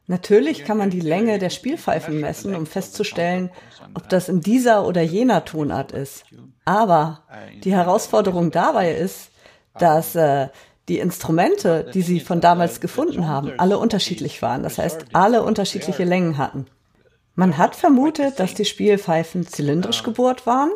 Natürlich 0.08 0.64
kann 0.64 0.78
man 0.78 0.90
die 0.90 1.00
Länge 1.00 1.38
der 1.38 1.50
Spielpfeifen 1.50 2.20
messen, 2.20 2.54
um 2.54 2.66
festzustellen, 2.66 3.50
ob 3.94 4.08
das 4.08 4.28
in 4.28 4.40
dieser 4.40 4.86
oder 4.86 5.02
jener 5.02 5.44
Tonart 5.44 5.90
ist. 5.92 6.24
Aber 6.64 7.24
die 7.64 7.74
Herausforderung 7.74 8.50
dabei 8.50 8.92
ist, 8.92 9.30
dass 9.78 10.14
äh, 10.14 10.48
die 10.88 10.98
Instrumente, 10.98 11.90
die 11.92 12.02
sie 12.02 12.20
von 12.20 12.40
damals 12.40 12.80
gefunden 12.80 13.26
haben, 13.26 13.52
alle 13.58 13.78
unterschiedlich 13.78 14.40
waren. 14.42 14.62
Das 14.62 14.78
heißt, 14.78 15.06
alle 15.12 15.42
unterschiedliche 15.42 16.04
Längen 16.04 16.38
hatten. 16.38 16.66
Man 17.34 17.58
hat 17.58 17.74
vermutet, 17.76 18.38
dass 18.38 18.54
die 18.54 18.64
Spielpfeifen 18.64 19.46
zylindrisch 19.46 20.02
gebohrt 20.02 20.46
waren. 20.46 20.70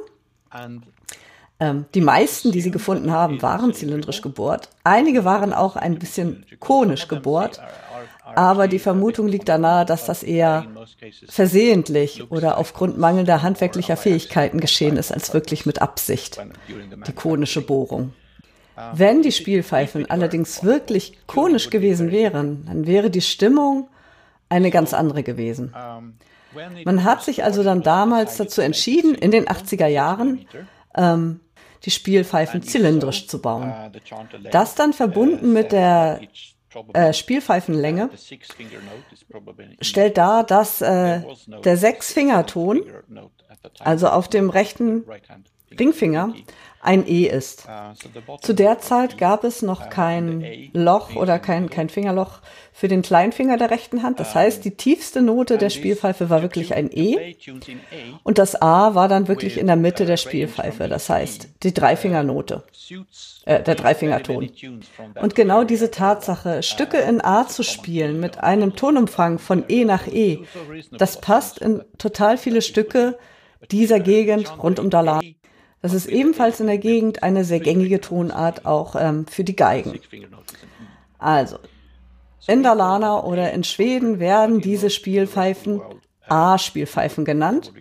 Ähm, 1.60 1.84
die 1.94 2.00
meisten, 2.00 2.52
die 2.52 2.60
sie 2.60 2.70
gefunden 2.70 3.12
haben, 3.12 3.40
waren 3.42 3.72
zylindrisch 3.72 4.22
gebohrt. 4.22 4.68
Einige 4.82 5.24
waren 5.24 5.52
auch 5.52 5.76
ein 5.76 5.98
bisschen 5.98 6.44
konisch 6.58 7.06
gebohrt. 7.06 7.60
Aber 8.34 8.68
die 8.68 8.78
Vermutung 8.78 9.28
liegt 9.28 9.48
nahe, 9.48 9.84
dass 9.84 10.06
das 10.06 10.22
eher 10.22 10.66
versehentlich 11.28 12.30
oder 12.30 12.58
aufgrund 12.58 12.98
mangelnder 12.98 13.42
handwerklicher 13.42 13.96
Fähigkeiten 13.96 14.60
geschehen 14.60 14.96
ist, 14.96 15.12
als 15.12 15.34
wirklich 15.34 15.66
mit 15.66 15.82
Absicht. 15.82 16.40
Die 17.06 17.12
konische 17.12 17.60
Bohrung. 17.60 18.12
Wenn 18.94 19.22
die 19.22 19.32
Spielpfeifen 19.32 20.08
allerdings 20.10 20.64
wirklich 20.64 21.18
konisch 21.26 21.70
gewesen 21.70 22.10
wären, 22.10 22.64
dann 22.66 22.86
wäre 22.86 23.10
die 23.10 23.20
Stimmung 23.20 23.88
eine 24.48 24.70
ganz 24.70 24.94
andere 24.94 25.22
gewesen. 25.22 25.74
Man 26.84 27.04
hat 27.04 27.22
sich 27.22 27.44
also 27.44 27.62
dann 27.62 27.82
damals 27.82 28.36
dazu 28.36 28.60
entschieden, 28.60 29.14
in 29.14 29.30
den 29.30 29.46
80er 29.46 29.86
Jahren 29.86 30.46
ähm, 30.96 31.40
die 31.84 31.90
Spielpfeifen 31.90 32.62
zylindrisch 32.62 33.28
zu 33.28 33.40
bauen. 33.40 33.72
Das 34.50 34.74
dann 34.74 34.92
verbunden 34.92 35.52
mit 35.52 35.72
der 35.72 36.20
äh, 36.92 37.12
Spielpfeifenlänge. 37.12 38.10
Stellt 39.80 40.18
dar, 40.18 40.44
dass 40.44 40.80
äh, 40.80 41.22
der 41.64 41.76
Sechsfingerton, 41.76 42.82
also 43.78 44.08
auf 44.08 44.28
dem 44.28 44.50
rechten 44.50 45.04
Ringfinger, 45.78 46.34
ein 46.82 47.06
E 47.06 47.26
ist. 47.26 47.66
Zu 48.40 48.54
der 48.54 48.78
Zeit 48.78 49.18
gab 49.18 49.44
es 49.44 49.60
noch 49.60 49.90
kein 49.90 50.70
Loch 50.72 51.14
oder 51.14 51.38
kein, 51.38 51.68
kein 51.68 51.90
Fingerloch 51.90 52.40
für 52.72 52.88
den 52.88 53.02
Kleinfinger 53.02 53.58
der 53.58 53.70
rechten 53.70 54.02
Hand. 54.02 54.18
Das 54.18 54.34
heißt, 54.34 54.64
die 54.64 54.70
tiefste 54.70 55.20
Note 55.20 55.58
der 55.58 55.68
Spielpfeife 55.68 56.30
war 56.30 56.40
wirklich 56.40 56.74
ein 56.74 56.90
E 56.90 57.36
und 58.22 58.38
das 58.38 58.60
A 58.60 58.94
war 58.94 59.08
dann 59.08 59.28
wirklich 59.28 59.58
in 59.58 59.66
der 59.66 59.76
Mitte 59.76 60.06
der 60.06 60.16
Spielpfeife. 60.16 60.88
Das 60.88 61.10
heißt, 61.10 61.48
die 61.62 61.74
Dreifingernote, 61.74 62.62
äh, 63.44 63.62
der 63.62 63.74
Dreifingerton. 63.74 64.50
Und 65.20 65.34
genau 65.34 65.64
diese 65.64 65.90
Tatsache, 65.90 66.62
Stücke 66.62 66.96
in 66.96 67.22
A 67.22 67.46
zu 67.46 67.62
spielen 67.62 68.20
mit 68.20 68.38
einem 68.38 68.74
Tonumfang 68.74 69.38
von 69.38 69.64
E 69.68 69.84
nach 69.84 70.06
E, 70.06 70.40
das 70.92 71.20
passt 71.20 71.58
in 71.58 71.82
total 71.98 72.38
viele 72.38 72.62
Stücke 72.62 73.18
dieser 73.70 74.00
Gegend 74.00 74.62
rund 74.62 74.78
um 74.78 74.88
Dalar. 74.88 75.20
Das 75.82 75.94
ist 75.94 76.06
ebenfalls 76.06 76.60
in 76.60 76.66
der 76.66 76.78
Gegend 76.78 77.22
eine 77.22 77.44
sehr 77.44 77.60
gängige 77.60 78.00
Tonart 78.00 78.66
auch 78.66 78.96
ähm, 78.98 79.26
für 79.26 79.44
die 79.44 79.56
Geigen. 79.56 79.98
Also, 81.18 81.58
in 82.46 82.62
Dalarna 82.62 83.22
oder 83.22 83.52
in 83.52 83.64
Schweden 83.64 84.18
werden 84.18 84.60
diese 84.60 84.90
Spielpfeifen 84.90 85.80
A-Spielpfeifen 86.28 87.24
genannt. 87.24 87.72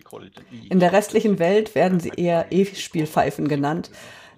In 0.68 0.80
der 0.80 0.92
restlichen 0.92 1.38
Welt 1.38 1.74
werden 1.74 2.00
sie 2.00 2.12
eher 2.16 2.46
E-Spielpfeifen 2.50 3.48
genannt, 3.48 3.90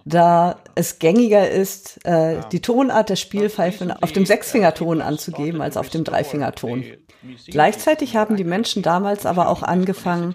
da 0.05 0.57
es 0.75 0.99
gängiger 0.99 1.49
ist, 1.49 2.05
äh, 2.05 2.41
die 2.51 2.61
Tonart 2.61 3.09
der 3.09 3.17
Spielpfeifen 3.17 3.91
auf 3.91 4.13
dem 4.13 4.27
Sechsfingerton 4.27 5.01
anzugeben 5.01 5.63
als 5.63 5.77
auf 5.77 5.89
dem 5.89 6.05
Dreifingerton. 6.05 6.85
Gleichzeitig 7.47 8.17
haben 8.17 8.37
die 8.37 8.45
Menschen 8.45 8.83
damals 8.83 9.27
aber 9.27 9.49
auch 9.49 9.63
angefangen, 9.63 10.35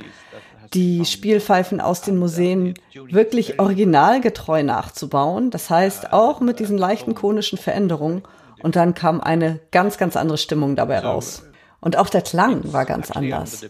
die 0.73 1.05
Spielpfeifen 1.05 1.81
aus 1.81 2.01
den 2.01 2.17
Museen 2.17 2.73
wirklich 2.93 3.59
originalgetreu 3.59 4.63
nachzubauen. 4.63 5.51
Das 5.51 5.69
heißt, 5.69 6.13
auch 6.13 6.39
mit 6.39 6.59
diesen 6.59 6.77
leichten 6.77 7.15
konischen 7.15 7.57
Veränderungen. 7.57 8.23
Und 8.63 8.75
dann 8.75 8.93
kam 8.93 9.21
eine 9.21 9.59
ganz, 9.71 9.97
ganz 9.97 10.15
andere 10.15 10.37
Stimmung 10.37 10.75
dabei 10.75 10.99
raus. 10.99 11.43
Und 11.79 11.97
auch 11.97 12.09
der 12.09 12.21
Klang 12.21 12.73
war 12.73 12.85
ganz 12.85 13.11
anders. 13.11 13.67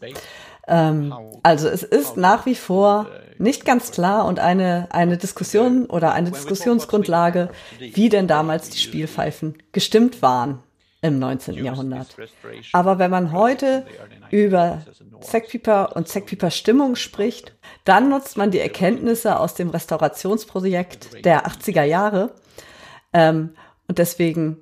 Ähm, 0.67 1.13
also 1.43 1.67
es 1.67 1.83
ist 1.83 2.17
nach 2.17 2.45
wie 2.45 2.55
vor 2.55 3.07
nicht 3.37 3.65
ganz 3.65 3.91
klar 3.91 4.25
und 4.25 4.39
eine, 4.39 4.87
eine 4.91 5.17
Diskussion 5.17 5.85
oder 5.85 6.13
eine 6.13 6.31
Diskussionsgrundlage, 6.31 7.49
wie 7.79 8.09
denn 8.09 8.27
damals 8.27 8.69
die 8.69 8.79
Spielpfeifen 8.79 9.57
gestimmt 9.71 10.21
waren 10.21 10.59
im 11.01 11.19
19. 11.19 11.63
Jahrhundert. 11.63 12.15
Aber 12.73 12.99
wenn 12.99 13.11
man 13.11 13.31
heute 13.31 13.85
über 14.31 14.83
Sackpieper 15.21 15.95
und 15.95 16.07
Sackpieper 16.07 16.51
Stimmung 16.51 16.95
spricht, 16.95 17.55
dann 17.83 18.09
nutzt 18.09 18.37
man 18.37 18.51
die 18.51 18.59
Erkenntnisse 18.59 19.39
aus 19.39 19.53
dem 19.55 19.69
Restaurationsprojekt 19.69 21.25
der 21.25 21.47
80er 21.47 21.83
Jahre. 21.83 22.35
Ähm, 23.13 23.55
und 23.87 23.97
deswegen 23.97 24.57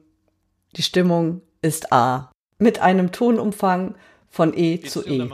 die 0.75 0.83
Stimmung 0.83 1.41
ist 1.61 1.91
A. 1.91 2.31
Mit 2.57 2.79
einem 2.79 3.11
Tonumfang 3.11 3.95
von 4.29 4.57
E 4.57 4.81
zu 4.81 5.05
E. 5.05 5.29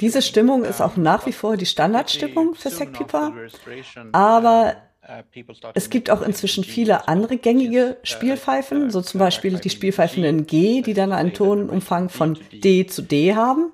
Diese 0.00 0.22
Stimmung 0.22 0.64
ist 0.64 0.80
auch 0.80 0.96
nach 0.96 1.26
wie 1.26 1.32
vor 1.32 1.56
die 1.56 1.66
Standardstimmung 1.66 2.54
für 2.54 2.70
Sackpieper, 2.70 3.32
aber 4.12 4.76
es 5.74 5.90
gibt 5.90 6.10
auch 6.10 6.20
inzwischen 6.20 6.64
viele 6.64 7.08
andere 7.08 7.38
gängige 7.38 7.96
Spielpfeifen, 8.02 8.90
so 8.90 9.00
zum 9.00 9.20
Beispiel 9.20 9.58
die 9.58 9.70
Spielpfeifen 9.70 10.22
in 10.24 10.46
G, 10.46 10.82
die 10.82 10.94
dann 10.94 11.12
einen 11.12 11.32
Tonumfang 11.32 12.10
von 12.10 12.38
D 12.52 12.86
zu 12.86 13.02
D 13.02 13.34
haben. 13.34 13.72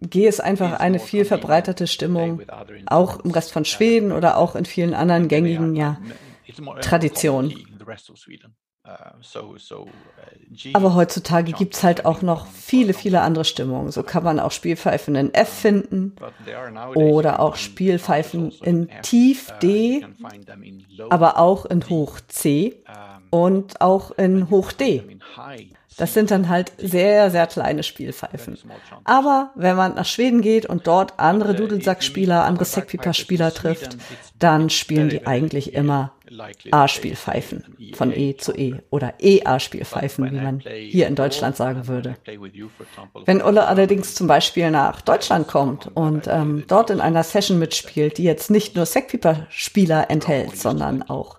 G 0.00 0.26
ist 0.26 0.40
einfach 0.40 0.80
eine 0.80 1.00
viel 1.00 1.24
verbreitete 1.24 1.86
Stimmung, 1.86 2.42
auch 2.86 3.20
im 3.24 3.30
Rest 3.30 3.52
von 3.52 3.64
Schweden 3.64 4.12
oder 4.12 4.38
auch 4.38 4.54
in 4.54 4.64
vielen 4.64 4.94
anderen 4.94 5.28
gängigen 5.28 5.76
ja, 5.76 6.00
Traditionen. 6.80 7.54
Aber 10.72 10.94
heutzutage 10.94 11.52
gibt 11.52 11.74
es 11.74 11.82
halt 11.84 12.06
auch 12.06 12.22
noch 12.22 12.46
viele, 12.46 12.94
viele 12.94 13.20
andere 13.20 13.44
Stimmungen. 13.44 13.90
So 13.90 14.02
kann 14.02 14.24
man 14.24 14.40
auch 14.40 14.50
Spielpfeifen 14.50 15.14
in 15.14 15.34
F 15.34 15.48
finden 15.48 16.16
oder 16.94 17.40
auch 17.40 17.56
Spielpfeifen 17.56 18.52
in 18.62 18.88
Tief 19.02 19.52
D, 19.62 20.06
aber 21.10 21.38
auch 21.38 21.66
in 21.66 21.88
Hoch 21.88 22.20
C 22.28 22.82
und 23.30 23.80
auch 23.80 24.12
in 24.12 24.48
Hoch 24.50 24.72
D. 24.72 25.18
Das 25.98 26.14
sind 26.14 26.30
dann 26.30 26.48
halt 26.48 26.72
sehr, 26.78 27.30
sehr 27.30 27.48
kleine 27.48 27.82
Spielpfeifen. 27.82 28.56
Aber 29.04 29.50
wenn 29.56 29.76
man 29.76 29.96
nach 29.96 30.06
Schweden 30.06 30.42
geht 30.42 30.64
und 30.64 30.86
dort 30.86 31.18
andere 31.18 31.54
Dudelsackspieler, 31.56 32.44
andere 32.44 32.64
Sackpiper-Spieler 32.64 33.52
trifft, 33.52 33.96
dann 34.38 34.70
spielen 34.70 35.08
die 35.08 35.26
eigentlich 35.26 35.74
immer 35.74 36.12
A-Spielpfeifen 36.70 37.92
von 37.94 38.12
E 38.12 38.36
zu 38.36 38.52
E 38.54 38.74
oder 38.90 39.14
E-A-Spielpfeifen, 39.18 40.30
wie 40.30 40.40
man 40.40 40.60
hier 40.60 41.06
in 41.06 41.14
Deutschland 41.14 41.56
sagen 41.56 41.86
würde. 41.86 42.16
Wenn 43.24 43.42
Ulle 43.42 43.66
allerdings 43.66 44.14
zum 44.14 44.26
Beispiel 44.26 44.70
nach 44.70 45.00
Deutschland 45.00 45.48
kommt 45.48 45.88
und 45.94 46.26
ähm, 46.28 46.64
dort 46.68 46.90
in 46.90 47.00
einer 47.00 47.22
Session 47.22 47.58
mitspielt, 47.58 48.18
die 48.18 48.24
jetzt 48.24 48.50
nicht 48.50 48.76
nur 48.76 48.86
Sackpiper-Spieler 48.86 50.10
enthält, 50.10 50.56
sondern 50.56 51.02
auch 51.02 51.38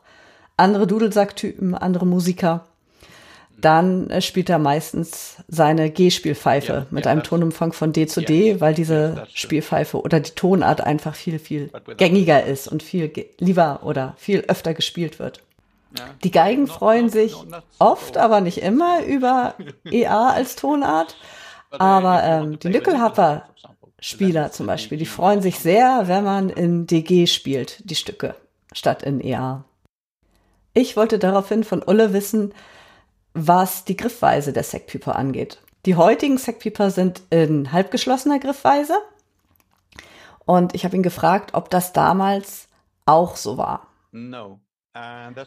andere 0.58 0.88
Dudelsacktypen, 0.88 1.74
andere 1.76 2.06
Musiker, 2.06 2.66
dann 3.62 4.10
äh, 4.10 4.22
spielt 4.22 4.50
er 4.50 4.60
meistens 4.60 5.38
seine 5.48 5.90
G-Spielpfeife 5.90 6.74
ja, 6.74 6.86
mit 6.90 7.06
ja, 7.06 7.12
einem 7.12 7.24
Tonumfang 7.24 7.74
von 7.74 7.94
D 7.94 8.08
zu 8.08 8.22
D, 8.22 8.62
weil 8.62 8.74
diese 8.74 9.28
Spielpfeife 9.34 10.02
oder 10.02 10.20
die 10.20 10.32
Tonart 10.32 10.82
einfach 10.82 11.16
viel, 11.16 11.40
viel 11.40 11.72
gängiger 11.98 12.44
ist 12.44 12.68
und 12.68 12.84
viel 12.84 13.12
lieber 13.40 13.82
oder 13.84 14.14
viel 14.18 14.42
öfter 14.48 14.74
gespielt 14.74 15.20
wird. 15.20 15.42
Die 16.24 16.32
Geigen 16.32 16.68
freuen 16.68 17.10
sich 17.10 17.36
oft, 17.80 18.18
aber 18.18 18.42
nicht 18.42 18.60
immer 18.60 19.04
über 19.04 19.56
EA 19.86 20.30
als 20.30 20.56
Tonart. 20.56 21.16
Aber 21.72 22.24
ähm, 22.24 22.60
die 22.60 22.70
Nyckelhapper-Spieler 22.70 24.52
zum 24.52 24.68
Beispiel, 24.68 24.98
die 24.98 25.06
freuen 25.06 25.42
sich 25.42 25.60
sehr, 25.60 26.04
wenn 26.08 26.24
man 26.24 26.50
in 26.50 26.88
DG 26.88 27.28
spielt, 27.28 27.90
die 27.90 27.96
Stücke, 27.96 28.36
statt 28.74 29.04
in 29.04 29.20
EA. 29.20 29.64
Ich 30.74 30.96
wollte 30.96 31.20
daraufhin 31.20 31.64
von 31.64 31.84
Ulle 31.84 32.14
wissen, 32.14 32.54
was 33.48 33.86
die 33.86 33.96
Griffweise 33.96 34.54
der 34.54 34.64
Sackpieper 34.64 35.16
angeht. 35.16 35.60
Die 35.86 35.96
heutigen 35.96 36.38
Sackpieper 36.38 36.92
sind 36.92 37.22
in 37.30 37.72
halbgeschlossener 37.72 38.40
Griffweise. 38.40 38.98
Und 40.46 40.76
ich 40.76 40.84
habe 40.84 40.96
ihn 40.96 41.04
gefragt, 41.04 41.54
ob 41.54 41.70
das 41.70 41.94
damals 41.94 42.68
auch 43.06 43.36
so 43.36 43.58
war. 43.58 43.88
No. 44.12 44.60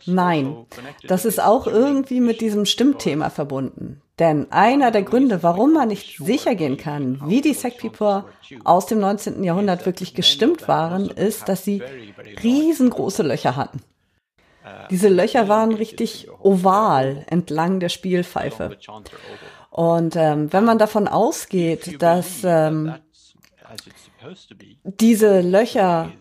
Nein, 0.07 0.47
also 0.47 0.67
das 1.09 1.25
ist 1.25 1.43
auch 1.43 1.67
irgendwie 1.67 2.21
mit 2.21 2.41
diesem 2.41 2.65
Stimmthema 2.65 3.29
verbunden. 3.29 4.01
Denn 4.19 4.51
einer 4.53 4.93
der 4.93 5.03
Gründe, 5.03 5.43
warum 5.43 5.73
man 5.73 5.89
nicht 5.89 6.19
sicher 6.19 6.55
gehen 6.55 6.77
kann, 6.77 7.21
wie 7.27 7.41
die 7.41 7.55
Sackpieper 7.55 8.27
aus 8.65 8.87
dem 8.87 9.01
19. 9.01 9.43
Jahrhundert 9.43 9.85
wirklich 9.85 10.15
gestimmt 10.15 10.69
waren, 10.69 11.11
ist, 11.11 11.49
dass 11.49 11.65
sie 11.65 11.83
riesengroße 12.43 13.25
Löcher 13.25 13.57
hatten. 13.57 13.81
Diese 14.91 15.09
Löcher 15.09 15.49
waren 15.49 15.75
richtig 15.75 16.29
oval 16.41 17.25
entlang 17.29 17.81
der 17.81 17.89
Spielpfeife. 17.89 18.77
Und 19.71 20.17
ähm, 20.17 20.53
wenn 20.53 20.65
man 20.65 20.79
davon 20.79 21.09
ausgeht, 21.09 22.01
dass 22.03 22.45
ähm, 22.45 22.95
diese 24.85 25.41
Löcher 25.41 26.13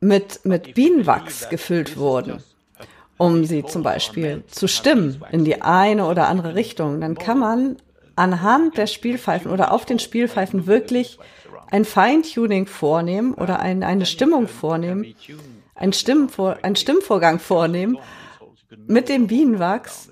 mit, 0.00 0.44
mit 0.44 0.74
Bienenwachs 0.74 1.48
gefüllt 1.48 1.96
wurden, 1.96 2.42
um 3.16 3.44
sie 3.44 3.64
zum 3.64 3.82
Beispiel 3.82 4.44
zu 4.46 4.68
stimmen 4.68 5.24
in 5.32 5.44
die 5.44 5.60
eine 5.62 6.06
oder 6.06 6.28
andere 6.28 6.54
Richtung, 6.54 7.00
dann 7.00 7.16
kann 7.16 7.38
man 7.38 7.76
anhand 8.14 8.76
der 8.76 8.86
Spielpfeifen 8.86 9.50
oder 9.50 9.72
auf 9.72 9.84
den 9.84 9.98
Spielpfeifen 9.98 10.66
wirklich 10.66 11.18
ein 11.70 11.84
Feintuning 11.84 12.66
vornehmen 12.66 13.34
oder 13.34 13.60
ein, 13.60 13.82
eine 13.82 14.06
Stimmung 14.06 14.48
vornehmen, 14.48 15.14
einen, 15.78 15.92
Stimmvor 15.92 16.58
einen 16.62 16.76
Stimmvorgang 16.76 17.38
vornehmen 17.38 17.98
mit 18.86 19.08
dem 19.08 19.26
Bienenwachs 19.26 20.10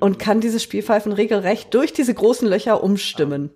und 0.00 0.18
kann 0.18 0.40
diese 0.40 0.60
Spielpfeifen 0.60 1.12
regelrecht 1.12 1.74
durch 1.74 1.92
diese 1.92 2.14
großen 2.14 2.48
Löcher 2.48 2.82
umstimmen. 2.82 3.50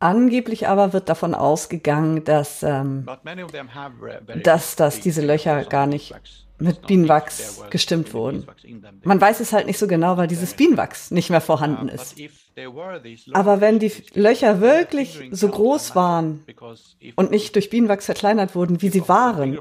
Angeblich 0.00 0.68
aber 0.68 0.92
wird 0.92 1.08
davon 1.08 1.34
ausgegangen, 1.34 2.24
dass, 2.24 2.62
ähm, 2.62 3.06
dass, 4.42 4.76
dass 4.76 5.00
diese 5.00 5.22
Löcher 5.22 5.64
gar 5.64 5.86
nicht 5.86 6.14
mit 6.58 6.86
Bienenwachs 6.86 7.62
gestimmt 7.70 8.14
wurden. 8.14 8.46
Man 9.02 9.20
weiß 9.20 9.40
es 9.40 9.52
halt 9.52 9.66
nicht 9.66 9.78
so 9.78 9.86
genau, 9.86 10.16
weil 10.16 10.28
dieses 10.28 10.54
Bienenwachs 10.54 11.10
nicht 11.10 11.30
mehr 11.30 11.40
vorhanden 11.40 11.88
ist. 11.88 12.16
Aber 13.32 13.60
wenn 13.60 13.78
die 13.78 13.92
Löcher 14.14 14.60
wirklich 14.60 15.20
so 15.30 15.48
groß 15.48 15.96
waren 15.96 16.44
und 17.16 17.30
nicht 17.30 17.54
durch 17.54 17.70
Bienenwachs 17.70 18.06
verkleinert 18.06 18.54
wurden, 18.54 18.82
wie 18.82 18.90
sie 18.90 19.08
waren, 19.08 19.58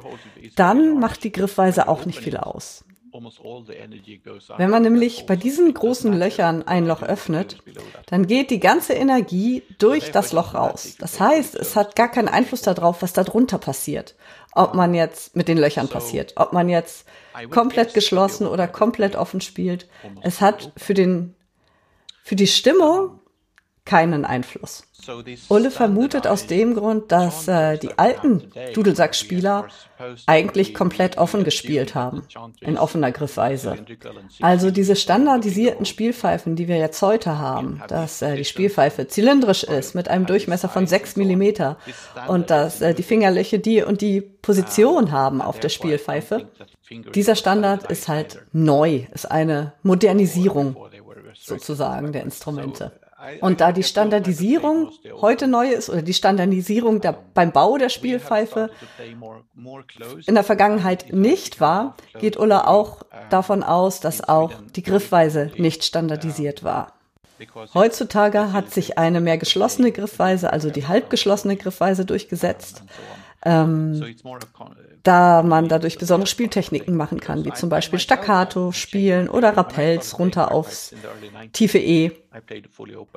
dann 0.55 0.99
macht 0.99 1.23
die 1.23 1.31
Griffweise 1.31 1.87
auch 1.87 2.05
nicht 2.05 2.19
viel 2.19 2.37
aus. 2.37 2.85
Wenn 4.57 4.69
man 4.69 4.81
nämlich 4.81 5.25
bei 5.25 5.35
diesen 5.35 5.73
großen 5.73 6.13
Löchern 6.13 6.63
ein 6.63 6.87
Loch 6.87 7.03
öffnet, 7.03 7.57
dann 8.07 8.27
geht 8.27 8.49
die 8.49 8.59
ganze 8.59 8.93
Energie 8.93 9.63
durch 9.77 10.11
das 10.11 10.31
Loch 10.31 10.53
raus. 10.53 10.95
Das 10.99 11.19
heißt, 11.19 11.55
es 11.55 11.75
hat 11.75 11.95
gar 11.95 12.09
keinen 12.09 12.27
Einfluss 12.27 12.61
darauf, 12.61 13.01
was 13.01 13.13
da 13.13 13.23
drunter 13.23 13.57
passiert. 13.57 14.15
Ob 14.53 14.75
man 14.75 14.93
jetzt 14.93 15.35
mit 15.35 15.47
den 15.47 15.57
Löchern 15.57 15.87
passiert, 15.87 16.33
ob 16.35 16.53
man 16.53 16.69
jetzt 16.69 17.05
komplett 17.49 17.93
geschlossen 17.93 18.47
oder 18.47 18.67
komplett 18.67 19.15
offen 19.15 19.41
spielt. 19.41 19.87
Es 20.21 20.41
hat 20.41 20.71
für 20.77 20.93
den, 20.93 21.35
für 22.23 22.35
die 22.35 22.47
Stimmung 22.47 23.19
keinen 23.85 24.25
Einfluss. 24.25 24.87
Ulle 25.49 25.71
vermutet 25.71 26.27
aus 26.27 26.47
dem 26.47 26.75
Grund, 26.75 27.11
dass 27.11 27.47
äh, 27.47 27.77
die 27.77 27.97
alten 27.97 28.51
Dudelsackspieler 28.73 29.67
eigentlich 30.25 30.73
komplett 30.73 31.17
offen 31.17 31.43
gespielt 31.43 31.95
haben, 31.95 32.23
in 32.61 32.77
offener 32.77 33.11
Griffweise. 33.11 33.77
Also 34.41 34.71
diese 34.71 34.95
standardisierten 34.95 35.85
Spielpfeifen, 35.85 36.55
die 36.55 36.67
wir 36.67 36.77
jetzt 36.77 37.01
heute 37.01 37.37
haben, 37.37 37.81
dass 37.87 38.21
äh, 38.21 38.35
die 38.35 38.45
Spielpfeife 38.45 39.07
zylindrisch 39.07 39.63
ist 39.63 39.95
mit 39.95 40.07
einem 40.07 40.25
Durchmesser 40.25 40.69
von 40.69 40.87
6 40.87 41.15
Millimeter 41.15 41.77
und 42.27 42.49
dass 42.49 42.81
äh, 42.81 42.93
die 42.93 43.03
Fingerlöcher 43.03 43.57
die 43.57 43.83
und 43.83 44.01
die 44.01 44.21
Position 44.21 45.11
haben 45.11 45.41
auf 45.41 45.59
der 45.59 45.69
Spielpfeife. 45.69 46.47
Dieser 47.15 47.35
Standard 47.35 47.89
ist 47.89 48.07
halt 48.07 48.41
neu, 48.51 49.05
ist 49.13 49.29
eine 49.29 49.73
Modernisierung 49.83 50.75
sozusagen 51.39 52.11
der 52.11 52.23
Instrumente. 52.23 52.91
Und 53.41 53.61
da 53.61 53.71
die 53.71 53.83
Standardisierung 53.83 54.91
heute 55.21 55.47
neu 55.47 55.69
ist 55.69 55.89
oder 55.89 56.01
die 56.01 56.13
Standardisierung 56.13 57.01
der, 57.01 57.17
beim 57.33 57.51
Bau 57.51 57.77
der 57.77 57.89
Spielpfeife 57.89 58.69
in 60.25 60.35
der 60.35 60.43
Vergangenheit 60.43 61.13
nicht 61.13 61.61
war, 61.61 61.95
geht 62.19 62.37
Ulla 62.37 62.67
auch 62.67 63.03
davon 63.29 63.63
aus, 63.63 63.99
dass 63.99 64.27
auch 64.27 64.51
die 64.75 64.83
Griffweise 64.83 65.51
nicht 65.57 65.83
standardisiert 65.83 66.63
war. 66.63 66.93
Heutzutage 67.73 68.53
hat 68.53 68.71
sich 68.71 68.97
eine 68.97 69.19
mehr 69.19 69.37
geschlossene 69.37 69.91
Griffweise, 69.91 70.53
also 70.53 70.69
die 70.69 70.87
halbgeschlossene 70.87 71.55
Griffweise 71.57 72.05
durchgesetzt 72.05 72.83
ähm, 73.45 74.01
da 75.03 75.43
man 75.43 75.67
dadurch 75.67 75.97
besondere 75.97 76.27
Spieltechniken 76.27 76.95
machen 76.95 77.19
kann, 77.19 77.43
wie 77.43 77.51
zum 77.53 77.69
Beispiel 77.69 77.99
Staccato 77.99 78.71
spielen 78.71 79.29
oder 79.29 79.55
Rappels 79.57 80.17
runter 80.19 80.51
aufs 80.51 80.95
tiefe 81.51 81.79
E. 81.79 82.11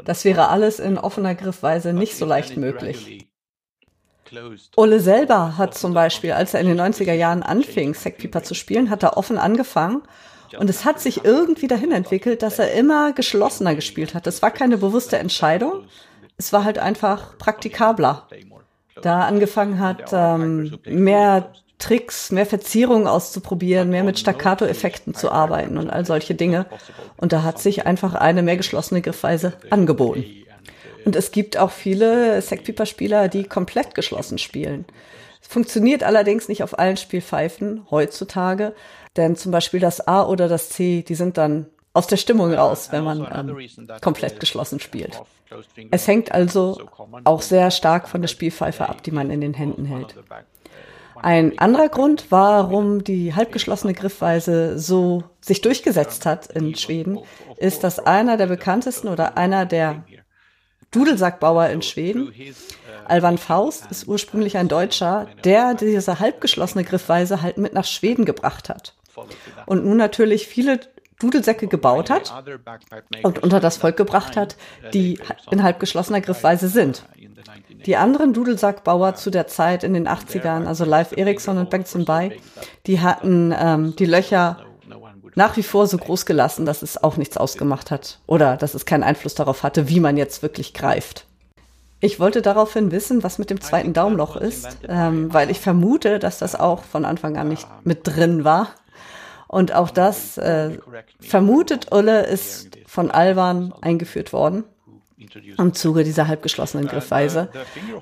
Das 0.05 0.25
wäre 0.25 0.49
alles 0.49 0.81
in 0.81 0.99
offener 0.99 1.35
Griffweise 1.35 1.93
nicht 1.93 2.17
so 2.17 2.27
leicht 2.27 2.57
möglich. 2.57 3.29
Ole 4.77 4.99
selber 4.99 5.57
hat 5.57 5.75
zum 5.75 5.95
Beispiel, 5.95 6.33
als 6.33 6.55
er 6.55 6.61
in 6.61 6.67
den 6.67 6.81
90er 6.81 7.13
Jahren 7.13 7.45
anfing, 7.45 7.95
Sackpieper 7.95 8.43
zu 8.43 8.55
spielen, 8.55 8.91
hat 8.91 9.05
er 9.05 9.17
offen 9.17 9.39
angefangen 9.39 10.03
und 10.59 10.69
es 10.69 10.85
hat 10.85 11.01
sich 11.01 11.25
irgendwie 11.25 11.69
dahin 11.69 11.93
entwickelt, 11.93 12.43
dass 12.43 12.59
er 12.59 12.73
immer 12.73 13.13
geschlossener 13.13 13.77
gespielt 13.77 14.15
hat. 14.15 14.27
Das 14.27 14.43
war 14.43 14.51
keine 14.51 14.79
bewusste 14.79 15.19
Entscheidung. 15.19 15.85
Es 16.37 16.53
war 16.53 16.65
halt 16.65 16.79
einfach 16.79 17.39
praktikabler. 17.39 18.29
Da 19.03 19.23
angefangen 19.23 19.79
hat, 19.79 20.11
ähm, 20.13 20.79
mehr 20.87 21.53
Tricks, 21.79 22.33
mehr 22.33 22.47
Verzierungen 22.47 23.07
auszuprobieren, 23.07 23.91
mehr 23.91 24.03
mit 24.03 24.19
Staccato-Effekten 24.19 25.15
zu 25.15 25.31
arbeiten 25.31 25.77
und 25.77 25.91
all 25.91 26.07
solche 26.07 26.35
Dinge. 26.35 26.67
Und 27.19 27.33
da 27.33 27.43
hat 27.43 27.59
sich 27.59 27.87
einfach 27.87 28.15
eine 28.15 28.43
mehr 28.43 28.57
geschlossene 28.57 29.03
Griffweise 29.03 29.55
angeboten. 29.71 30.25
Und 31.05 31.15
es 31.15 31.31
gibt 31.31 31.57
auch 31.57 31.71
viele 31.71 32.41
Sackpieper-Spieler, 32.41 33.29
die 33.29 33.45
komplett 33.45 33.95
geschlossen 33.95 34.39
spielen. 34.39 34.87
Es 35.41 35.49
funktioniert 35.49 36.03
allerdings 36.03 36.49
nicht 36.49 36.63
auf 36.63 36.79
allen 36.79 36.97
Spielpfeifen 36.97 37.87
heutzutage, 37.91 38.75
denn 39.17 39.37
zum 39.37 39.53
Beispiel 39.53 39.79
das 39.79 40.07
A 40.09 40.27
oder 40.27 40.49
das 40.49 40.71
C, 40.71 41.03
die 41.07 41.15
sind 41.15 41.37
dann 41.37 41.67
aus 41.93 42.07
der 42.07 42.17
Stimmung 42.17 42.53
raus, 42.53 42.89
wenn 42.91 43.05
man 43.05 43.27
ähm, 43.33 43.57
komplett 44.01 44.41
geschlossen 44.41 44.81
spielt. 44.81 45.21
Es 45.91 46.07
hängt 46.09 46.33
also 46.33 46.81
auch 47.25 47.43
sehr 47.43 47.71
stark 47.71 48.09
von 48.09 48.21
der 48.21 48.29
Spielpfeife 48.29 48.89
ab, 48.89 49.03
die 49.03 49.11
man 49.11 49.31
in 49.31 49.41
den 49.41 49.55
Händen 49.55 49.85
hält. 49.85 50.15
Ein 51.23 51.59
anderer 51.59 51.89
Grund, 51.89 52.27
warum 52.31 53.03
die 53.03 53.35
halbgeschlossene 53.35 53.95
Griffweise 53.95 54.79
so 54.79 55.25
sich 55.41 55.63
durchgesetzt 55.63 56.27
hat 56.27 56.49
in 56.49 56.75
Schweden, 56.75 57.19
ist, 57.57 57.85
dass 57.85 57.99
einer 57.99 58.37
der 58.37 58.47
bekanntesten 58.47 59.09
oder 59.09 59.39
einer 59.39 59.65
der 59.65 60.05
Dudelsackbauer 60.91 61.69
in 61.69 61.83
Schweden, 61.83 62.33
Alvan 63.07 63.39
Faust, 63.39 63.91
ist 63.91 64.09
ursprünglich 64.09 64.57
ein 64.57 64.69
Deutscher, 64.69 65.27
der 65.45 65.75
diese 65.75 66.21
halbgeschlossene 66.21 66.85
Griffweise 66.85 67.43
halt 67.43 67.57
mit 67.57 67.73
nach 67.73 67.85
Schweden 67.85 68.25
gebracht 68.25 68.69
hat. 68.69 68.95
Und 69.65 69.85
nun 69.85 69.97
natürlich 69.97 70.47
viele 70.47 70.81
Dudelsäcke 71.19 71.67
gebaut 71.67 72.11
hat 72.11 72.33
und 73.23 73.43
unter 73.43 73.61
das 73.61 73.79
Volk 73.79 73.97
gebracht 73.97 74.37
hat, 74.37 74.57
die 74.93 75.19
in 75.51 75.63
halbgeschlossener 75.63 76.21
Griffweise 76.21 76.69
sind. 76.69 77.05
Die 77.87 77.97
anderen 77.97 78.33
Dudelsackbauer 78.33 79.15
zu 79.15 79.31
der 79.31 79.47
Zeit 79.47 79.85
in 79.85 79.95
den 79.95 80.09
80ern, 80.09 80.67
also 80.67 80.85
Live 80.85 81.13
Ericsson 81.17 81.59
und 81.59 81.71
Bengtson 81.71 82.05
Bay, 82.05 82.41
die 82.87 83.01
hatten 83.01 83.55
ähm, 83.57 83.97
die 83.97 84.07
Löcher 84.07 84.59
nach 85.35 85.57
wie 85.57 85.63
vor 85.63 85.87
so 85.87 85.99
groß 85.99 86.27
gelassen, 86.27 86.67
dass 86.67 86.83
es 86.83 87.03
auch 87.03 87.17
nichts 87.17 87.37
ausgemacht 87.37 87.91
hat 87.91 88.19
oder 88.27 88.57
dass 88.57 88.75
es 88.75 88.87
keinen 88.87 89.05
Einfluss 89.05 89.35
darauf 89.35 89.63
hatte, 89.63 89.89
wie 89.89 90.01
man 90.01 90.17
jetzt 90.17 90.43
wirklich 90.43 90.75
greift. 90.75 91.27
Ich 92.01 92.21
wollte 92.21 92.43
daraufhin 92.43 92.91
wissen, 92.91 93.23
was 93.23 93.39
mit 93.39 93.51
dem 93.51 93.61
zweiten 93.61 93.93
Daumenloch 93.93 94.37
ist, 94.37 94.79
ähm, 94.89 95.33
weil 95.33 95.51
ich 95.51 95.61
vermute, 95.61 96.19
dass 96.19 96.39
das 96.39 96.55
auch 96.55 96.83
von 96.85 97.05
Anfang 97.05 97.37
an 97.37 97.49
nicht 97.49 97.67
mit 97.85 98.01
drin 98.05 98.45
war. 98.45 98.69
Und 99.49 99.75
auch 99.75 99.91
das 99.91 100.39
äh, 100.39 100.79
vermutet 101.21 101.93
Ulle 101.93 102.27
ist 102.27 102.77
von 102.87 103.11
Alban 103.11 103.73
eingeführt 103.81 104.33
worden 104.33 104.65
im 105.57 105.73
Zuge 105.73 106.05
dieser 106.05 106.29
halbgeschlossenen 106.29 106.87
Griffweise. 106.87 107.49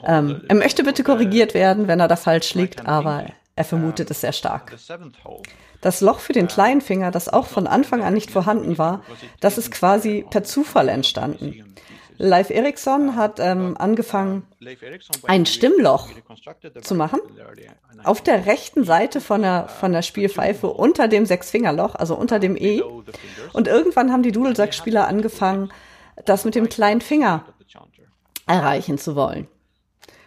Ähm, 0.04 0.42
er 0.48 0.57
möchte 0.57 0.83
bitte 0.83 1.04
korrigiert 1.04 1.54
werden, 1.54 1.87
wenn 1.87 2.00
er 2.00 2.09
da 2.09 2.16
falsch 2.16 2.54
liegt, 2.54 2.87
aber 2.87 3.26
er 3.57 3.64
vermutet 3.64 4.11
es 4.11 4.20
sehr 4.20 4.33
stark. 4.33 4.76
Das 5.80 6.00
Loch 6.00 6.18
für 6.18 6.33
den 6.33 6.48
kleinen 6.48 6.80
Finger, 6.80 7.11
das 7.11 7.28
auch 7.28 7.46
von 7.46 7.66
Anfang 7.66 8.02
an 8.02 8.14
nicht 8.14 8.30
vorhanden 8.30 8.78
war, 8.78 9.02
das 9.40 9.59
ist 9.59 9.70
quasi 9.70 10.24
per 10.28 10.42
Zufall 10.42 10.88
entstanden. 10.88 11.74
Leif 12.16 12.50
Eriksson 12.50 13.16
hat 13.16 13.40
ähm, 13.40 13.77
angefangen, 13.79 14.46
ein 15.24 15.46
Stimmloch 15.46 16.09
zu 16.83 16.94
machen. 16.94 17.20
Auf 18.05 18.20
der 18.20 18.46
rechten 18.46 18.85
Seite 18.85 19.20
von 19.20 19.42
der, 19.42 19.68
von 19.68 19.92
der 19.92 20.03
Spielpfeife 20.03 20.68
unter 20.68 21.09
dem 21.09 21.27
Sechsfingerloch, 21.27 21.94
also 21.94 22.14
unter 22.14 22.38
dem 22.38 22.57
E. 22.57 22.83
Und 23.53 23.68
irgendwann 23.68 24.12
haben 24.12 24.22
die 24.22 24.33
Dudelsackspieler 24.33 25.09
angefangen, 25.09 25.72
das 26.24 26.44
mit 26.44 26.55
dem 26.55 26.68
kleinen 26.68 27.00
Finger 27.00 27.44
erreichen 28.46 28.98
zu 28.98 29.16
wollen 29.16 29.48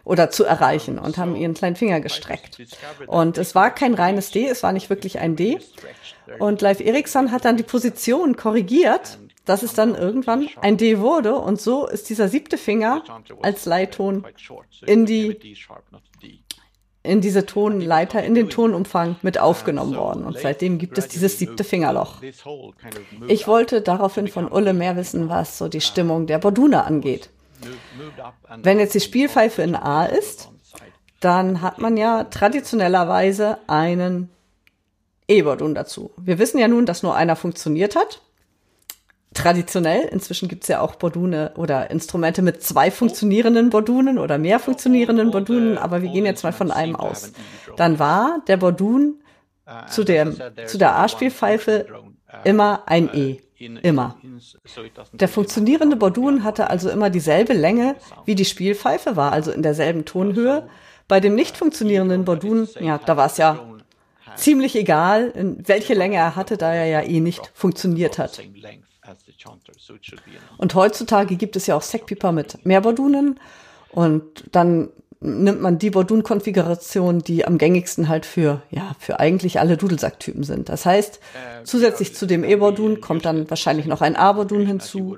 oder 0.08 0.30
zu 0.30 0.46
erreichen 0.46 1.00
und 1.00 1.18
haben 1.18 1.36
ihren 1.36 1.54
kleinen 1.54 1.76
Finger 1.76 2.00
gestreckt. 2.00 2.62
Und 3.08 3.38
es 3.38 3.56
war 3.56 3.72
kein 3.76 3.94
reines 3.94 4.32
D, 4.32 4.48
es 4.48 4.64
war 4.64 4.72
nicht 4.72 4.90
wirklich 4.90 5.20
ein 5.20 5.36
D. 5.36 5.60
Und 6.40 6.62
Leif 6.62 6.80
Eriksson 6.80 7.32
hat 7.32 7.44
dann 7.44 7.58
die 7.58 7.64
Position 7.64 8.38
korrigiert, 8.38 9.20
dass 9.48 9.64
es 9.64 9.74
dann 9.74 9.96
irgendwann 9.96 10.48
ein 10.62 10.78
D 10.78 11.00
wurde. 11.00 11.36
Und 11.36 11.60
so 11.60 11.88
ist 11.88 12.10
dieser 12.10 12.28
siebte 12.28 12.58
Finger 12.58 13.04
als 13.42 13.66
Leitton 13.66 14.26
in 14.86 15.06
die 15.06 15.66
in 17.04 17.22
diese 17.22 17.46
Tonleiter, 17.46 18.22
in 18.22 18.36
den 18.36 18.50
Tonumfang 18.50 19.16
mit 19.22 19.40
aufgenommen 19.40 19.96
worden. 19.96 20.26
Und 20.26 20.38
seitdem 20.38 20.78
gibt 20.78 20.98
es 20.98 21.08
dieses 21.08 21.40
siebte 21.40 21.64
Fingerloch. 21.64 22.22
Ich 23.30 23.48
wollte 23.48 23.82
daraufhin 23.82 24.28
von 24.28 24.52
Ulle 24.52 24.74
mehr 24.74 24.98
wissen, 24.98 25.30
was 25.30 25.58
so 25.58 25.70
die 25.70 25.80
Stimmung 25.80 26.28
der 26.28 26.38
Borduna 26.38 26.82
angeht. 26.82 27.30
Wenn 28.58 28.80
jetzt 28.80 28.94
die 28.94 29.00
Spielpfeife 29.00 29.62
in 29.62 29.76
A 29.76 30.06
ist, 30.06 30.50
dann 31.22 31.62
hat 31.62 31.80
man 31.80 31.96
ja 31.96 32.26
traditionellerweise 32.26 33.58
einen 33.68 34.30
E-Bordun 35.30 35.76
dazu. 35.76 36.12
Wir 36.18 36.40
wissen 36.40 36.60
ja 36.60 36.68
nun, 36.68 36.86
dass 36.86 37.04
nur 37.04 37.16
einer 37.16 37.36
funktioniert 37.36 37.96
hat. 37.96 38.22
Traditionell, 39.38 40.02
inzwischen 40.12 40.48
gibt 40.48 40.64
es 40.64 40.68
ja 40.68 40.82
auch 40.82 40.96
Bordune 40.96 41.52
oder 41.58 41.92
Instrumente 41.92 42.42
mit 42.42 42.64
zwei 42.64 42.90
funktionierenden 42.90 43.70
Bordunen 43.70 44.18
oder 44.18 44.40
mehr 44.40 44.60
funktionierenden 44.60 45.30
Bordunen, 45.30 45.78
aber 45.78 46.02
wir 46.02 46.10
gehen 46.10 46.26
jetzt 46.26 46.44
mal 46.44 46.54
von 46.54 46.72
einem 46.72 46.96
aus. 46.96 47.32
Dann 47.76 48.00
war 48.00 48.42
der 48.48 48.58
Bordun 48.58 49.22
zu, 49.90 50.04
dem, 50.04 50.36
zu 50.66 50.78
der 50.78 50.98
A-Spielpfeife 50.98 51.86
immer 52.46 52.84
ein 52.88 53.10
E. 53.14 53.38
Immer. 53.60 54.18
Der 55.14 55.28
funktionierende 55.28 55.96
Bordun 55.96 56.44
hatte 56.44 56.70
also 56.70 56.90
immer 56.90 57.10
dieselbe 57.10 57.54
Länge, 57.54 57.96
wie 58.26 58.36
die 58.36 58.46
Spielpfeife 58.46 59.16
war, 59.16 59.32
also 59.34 59.52
in 59.52 59.62
derselben 59.62 60.06
Tonhöhe. 60.06 60.68
Bei 61.08 61.20
dem 61.20 61.36
nicht 61.36 61.58
funktionierenden 61.58 62.26
Bordun, 62.26 62.68
ja, 62.80 62.98
da 62.98 63.18
war 63.18 63.28
es 63.28 63.38
ja 63.38 63.60
ziemlich 64.36 64.76
egal, 64.76 65.32
welche 65.36 65.94
Länge 65.94 66.18
er 66.18 66.36
hatte, 66.36 66.58
da 66.58 66.74
er 66.74 66.86
ja 66.86 67.02
eh 67.02 67.20
nicht 67.20 67.52
funktioniert 67.54 68.18
hat. 68.18 68.40
Und 70.58 70.76
heutzutage 70.76 71.36
gibt 71.36 71.56
es 71.56 71.68
ja 71.68 71.76
auch 71.76 71.82
Sackpieper 71.82 72.32
mit 72.32 72.66
mehr 72.66 72.82
Bordunen 72.82 73.40
und 73.92 74.24
dann 74.52 74.90
nimmt 75.20 75.62
man 75.62 75.80
die 75.80 75.90
Bordun-Konfiguration, 75.90 77.20
die 77.20 77.46
am 77.46 77.58
gängigsten 77.58 78.08
halt 78.08 78.26
für, 78.26 78.62
ja, 78.70 78.96
für 79.00 79.20
eigentlich 79.20 79.60
alle 79.60 79.76
Dudelsacktypen 79.78 80.44
sind. 80.44 80.70
Das 80.70 80.86
heißt, 80.86 81.20
zusätzlich 81.64 82.14
zu 82.14 82.28
dem 82.28 82.44
E-Bordun 82.44 83.02
kommt 83.02 83.26
dann 83.26 83.50
wahrscheinlich 83.50 83.88
noch 83.88 84.02
ein 84.02 84.16
A-Bordun 84.16 84.66
hinzu. 84.68 85.18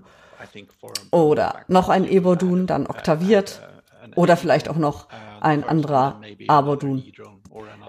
Oder 1.12 1.62
noch 1.68 1.90
ein 1.90 2.10
E-Bordun, 2.10 2.66
dann 2.66 2.88
oktaviert. 2.88 3.62
oder 4.16 4.38
vielleicht 4.38 4.70
auch 4.70 4.78
noch 4.78 5.08
ein 5.42 5.64
anderer 5.64 6.22
A-Bordun. 6.48 7.04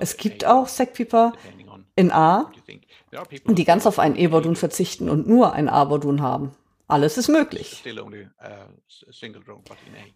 Es 0.00 0.16
gibt 0.16 0.44
auch 0.44 0.68
Sackpieper 0.68 1.32
in 1.96 2.10
A, 2.10 2.50
die 3.46 3.64
ganz 3.64 3.86
auf 3.86 3.98
einen 3.98 4.16
E-Bordun 4.16 4.56
verzichten 4.56 5.10
und 5.10 5.26
nur 5.26 5.52
ein 5.52 5.68
A-Bordun 5.68 6.22
haben. 6.22 6.52
Alles 6.86 7.18
ist 7.18 7.28
möglich. 7.28 7.84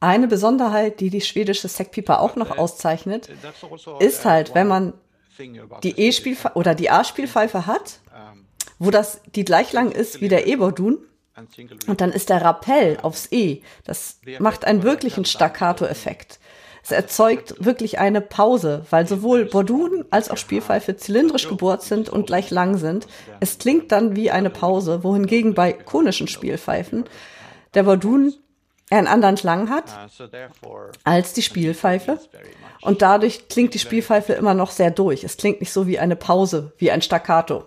Eine 0.00 0.28
Besonderheit, 0.28 1.00
die 1.00 1.10
die 1.10 1.20
schwedische 1.20 1.68
Sackpieper 1.68 2.20
auch 2.20 2.36
noch 2.36 2.58
auszeichnet, 2.58 3.30
also 3.70 3.98
ist 3.98 4.24
halt, 4.24 4.54
wenn 4.54 4.68
man 4.68 4.92
die 5.82 5.98
E-Spiel 5.98 6.36
oder 6.54 6.74
die 6.74 6.90
A-Spielpfeife 6.90 7.66
hat, 7.66 8.00
wo 8.78 8.90
das 8.90 9.20
die 9.34 9.44
gleich 9.44 9.72
lang 9.72 9.92
ist 9.92 10.20
wie 10.20 10.28
der 10.28 10.46
E-Bordun, 10.46 10.98
und 11.88 12.00
dann 12.00 12.12
ist 12.12 12.28
der 12.30 12.44
Rappell 12.44 12.98
aufs 13.02 13.32
E. 13.32 13.62
Das 13.84 14.20
macht 14.38 14.64
einen 14.64 14.84
wirklichen 14.84 15.24
Staccato-Effekt. 15.24 16.38
Es 16.84 16.90
erzeugt 16.90 17.54
wirklich 17.64 17.98
eine 17.98 18.20
Pause, 18.20 18.84
weil 18.90 19.08
sowohl 19.08 19.46
Bordun 19.46 20.04
als 20.10 20.30
auch 20.30 20.36
Spielpfeife 20.36 20.96
zylindrisch 20.98 21.48
gebohrt 21.48 21.82
sind 21.82 22.10
und 22.10 22.26
gleich 22.26 22.50
lang 22.50 22.76
sind. 22.76 23.06
Es 23.40 23.56
klingt 23.56 23.90
dann 23.90 24.16
wie 24.16 24.30
eine 24.30 24.50
Pause, 24.50 25.02
wohingegen 25.02 25.54
bei 25.54 25.72
konischen 25.72 26.28
Spielpfeifen 26.28 27.04
der 27.72 27.84
Bordun 27.84 28.34
einen 28.90 29.06
anderen 29.06 29.36
Klang 29.36 29.70
hat 29.70 29.84
als 31.04 31.32
die 31.32 31.40
Spielpfeife. 31.40 32.20
Und 32.82 33.00
dadurch 33.00 33.48
klingt 33.48 33.72
die 33.72 33.78
Spielpfeife 33.78 34.34
immer 34.34 34.52
noch 34.52 34.70
sehr 34.70 34.90
durch. 34.90 35.24
Es 35.24 35.38
klingt 35.38 35.60
nicht 35.60 35.72
so 35.72 35.86
wie 35.86 35.98
eine 35.98 36.16
Pause, 36.16 36.74
wie 36.76 36.90
ein 36.90 37.00
Staccato. 37.00 37.64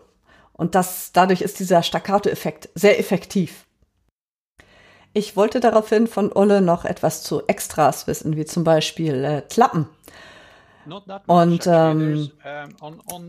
Und 0.54 0.76
das, 0.76 1.12
dadurch 1.12 1.42
ist 1.42 1.60
dieser 1.60 1.82
Staccato-Effekt 1.82 2.70
sehr 2.76 3.00
effektiv. 3.00 3.67
Ich 5.14 5.36
wollte 5.36 5.60
daraufhin 5.60 6.08
von 6.08 6.32
Ulle 6.32 6.62
noch 6.62 6.86
etwas 6.86 7.24
zu 7.24 7.46
Extras 7.48 8.08
wissen, 8.08 8.36
wie 8.36 8.46
zum 8.46 8.64
Beispiel 8.64 9.24
äh, 9.24 9.42
Klappen. 9.42 9.88
Und 11.26 11.68
ähm, 11.68 12.32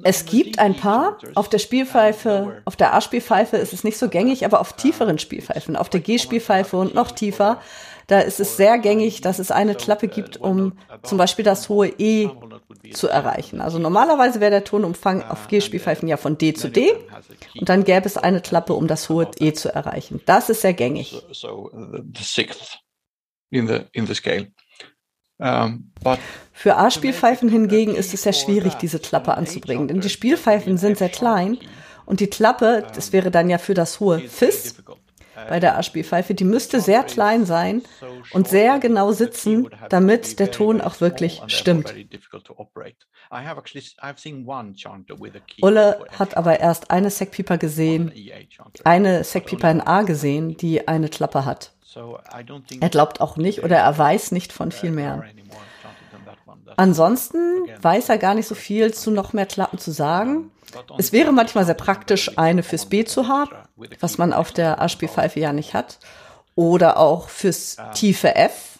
es 0.05 0.25
gibt 0.27 0.59
ein 0.59 0.77
paar. 0.77 1.19
Auf 1.35 1.49
der 1.49 1.59
Spielpfeife, 1.59 2.63
auf 2.65 2.77
der 2.77 2.95
A-Spielpfeife 2.95 3.57
ist 3.57 3.73
es 3.73 3.85
nicht 3.85 3.99
so 3.99 4.09
gängig, 4.09 4.45
aber 4.45 4.61
auf 4.61 4.75
tieferen 4.75 5.19
Spielpfeifen, 5.19 5.75
auf 5.75 5.89
der 5.89 6.01
G-Spielpfeife 6.01 6.77
und 6.77 6.95
noch 6.95 7.11
tiefer, 7.11 7.61
Da 8.09 8.21
ist 8.21 8.41
es 8.41 8.57
sehr 8.57 8.79
gängig, 8.79 9.21
dass 9.21 9.39
es 9.39 9.51
eine 9.51 9.75
Klappe 9.75 10.09
gibt, 10.09 10.39
um 10.39 10.73
zum 11.03 11.19
Beispiel 11.19 11.45
das 11.45 11.69
hohe 11.69 11.89
E 11.89 12.31
zu 12.93 13.07
erreichen. 13.07 13.61
Also 13.61 13.79
normalerweise 13.79 14.41
wäre 14.41 14.51
der 14.51 14.65
Tonumfang 14.65 15.23
auf 15.23 15.47
G-Spielpfeifen 15.49 16.09
ja 16.09 16.17
von 16.17 16.39
D 16.39 16.55
zu 16.55 16.71
D 16.71 16.91
und 17.61 17.69
dann 17.69 17.85
gäbe 17.85 18.07
es 18.07 18.17
eine 18.17 18.41
Klappe, 18.41 18.73
um 18.73 18.89
das 18.89 19.11
hohe 19.11 19.31
E 19.39 19.53
zu 19.53 19.73
erreichen. 19.75 20.23
Das 20.25 20.49
ist 20.49 20.63
sehr 20.63 20.73
gängig. 20.73 21.23
Für 26.53 26.77
A-Spielpfeifen 26.77 27.49
hingegen 27.51 27.95
ist 27.95 28.15
es 28.15 28.23
sehr 28.23 28.33
schwierig, 28.33 28.75
diese 28.75 28.99
Klappe 28.99 29.35
anzubringen, 29.35 29.87
denn 29.87 30.01
die 30.01 30.09
Spielpfeifen 30.09 30.79
sind 30.79 30.97
sehr 30.97 31.11
klein 31.11 31.59
und 32.07 32.21
die 32.21 32.27
Klappe, 32.27 32.87
das 32.95 33.13
wäre 33.13 33.31
dann 33.31 33.51
ja 33.51 33.59
für 33.59 33.75
das 33.75 34.01
hohe 34.01 34.19
Fis, 34.21 34.77
bei 35.49 35.61
der 35.61 35.79
A-Spielpfeife, 35.79 36.35
die 36.35 36.45
müsste 36.45 36.81
sehr 36.81 37.03
klein 37.03 37.47
sein 37.47 37.83
und 38.33 38.49
sehr 38.49 38.79
genau 38.79 39.13
sitzen, 39.13 39.69
damit 39.89 40.39
der 40.39 40.51
Ton 40.51 40.81
auch 40.81 41.01
wirklich 41.01 41.43
stimmt. 41.47 41.95
Ulle 45.63 46.07
hat 46.19 46.37
aber 46.37 46.61
erst 46.61 46.91
eine 46.91 47.11
Sackpieper 47.11 47.59
gesehen, 47.59 48.13
eine 48.85 49.25
Sackpieper 49.25 49.71
in 49.71 49.81
A 49.81 50.03
gesehen, 50.03 50.57
die 50.57 50.89
eine 50.89 51.09
Klappe 51.09 51.45
hat. 51.45 51.73
Er 52.81 52.89
glaubt 52.91 53.21
auch 53.21 53.37
nicht 53.37 53.63
oder 53.65 53.77
er 53.79 53.97
weiß 53.97 54.33
nicht 54.33 54.53
von 54.53 54.73
viel 54.73 54.91
mehr. 54.91 55.25
Ansonsten 56.77 57.39
weiß 57.81 58.09
er 58.09 58.19
gar 58.19 58.35
nicht 58.35 58.49
so 58.49 58.55
viel 58.55 58.93
zu 58.95 59.11
noch 59.11 59.33
mehr 59.33 59.47
Klappen 59.47 59.79
zu 59.79 59.91
sagen. 59.91 60.51
Es 60.99 61.13
wäre 61.13 61.33
manchmal 61.33 61.65
sehr 61.65 61.75
praktisch, 61.75 62.37
eine 62.37 62.63
fürs 62.63 62.87
B 62.87 63.05
zu 63.05 63.29
haben, 63.29 63.51
was 64.01 64.19
man 64.19 64.33
auf 64.33 64.53
der 64.53 64.81
A-Spielpfeife 64.81 65.41
ja 65.41 65.53
nicht 65.53 65.75
hat. 65.75 65.99
Oder 66.55 66.99
auch 66.99 67.29
fürs 67.29 67.77
tiefe 67.95 68.35
F. 68.35 68.79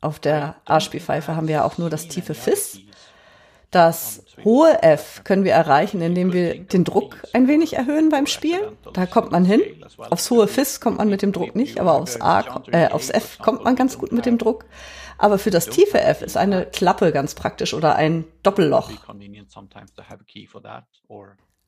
Auf 0.00 0.18
der 0.18 0.56
A-Spielpfeife 0.64 1.36
haben 1.36 1.48
wir 1.48 1.56
ja 1.56 1.64
auch 1.64 1.78
nur 1.78 1.90
das 1.90 2.08
tiefe 2.08 2.34
Fis. 2.34 2.80
Das 3.70 4.22
hohe 4.44 4.82
F 4.82 5.22
können 5.24 5.44
wir 5.44 5.52
erreichen, 5.52 6.00
indem 6.00 6.32
wir 6.32 6.58
den 6.58 6.84
Druck 6.84 7.16
ein 7.32 7.48
wenig 7.48 7.74
erhöhen 7.74 8.08
beim 8.10 8.26
Spielen. 8.26 8.76
Da 8.92 9.06
kommt 9.06 9.32
man 9.32 9.44
hin. 9.44 9.60
Aufs 10.10 10.30
hohe 10.30 10.46
Fis 10.46 10.80
kommt 10.80 10.98
man 10.98 11.08
mit 11.08 11.22
dem 11.22 11.32
Druck 11.32 11.56
nicht, 11.56 11.80
aber 11.80 11.94
aufs, 11.94 12.20
A, 12.20 12.62
äh, 12.70 12.88
aufs 12.88 13.10
F 13.10 13.38
kommt 13.38 13.64
man 13.64 13.76
ganz 13.76 13.98
gut 13.98 14.12
mit 14.12 14.24
dem 14.24 14.38
Druck. 14.38 14.64
Aber 15.18 15.38
für 15.38 15.50
das 15.50 15.68
tiefe 15.68 16.00
F 16.00 16.22
ist 16.22 16.36
eine 16.36 16.66
Klappe 16.66 17.12
ganz 17.12 17.34
praktisch 17.34 17.74
oder 17.74 17.96
ein 17.96 18.24
Doppelloch. 18.42 18.90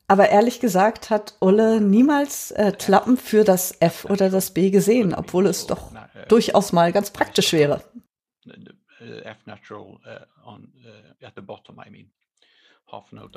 Aber 0.07 0.29
ehrlich 0.29 0.59
gesagt 0.59 1.09
hat 1.09 1.35
Ulle 1.39 1.81
niemals 1.81 2.51
äh, 2.51 2.71
Klappen 2.77 3.17
für 3.17 3.43
das 3.43 3.79
F 3.79 4.05
oder 4.05 4.29
das 4.29 4.51
B 4.51 4.71
gesehen, 4.71 5.13
obwohl 5.13 5.45
es 5.45 5.67
doch 5.67 5.91
durchaus 6.27 6.73
mal 6.73 6.91
ganz 6.91 7.11
praktisch 7.11 7.53
wäre. 7.53 7.83
F 8.99 9.37
natural 9.45 9.99
on 10.45 10.73
at 11.21 11.33
the 11.35 11.41
bottom, 11.41 11.79
I 11.85 11.89
mean. 11.89 12.11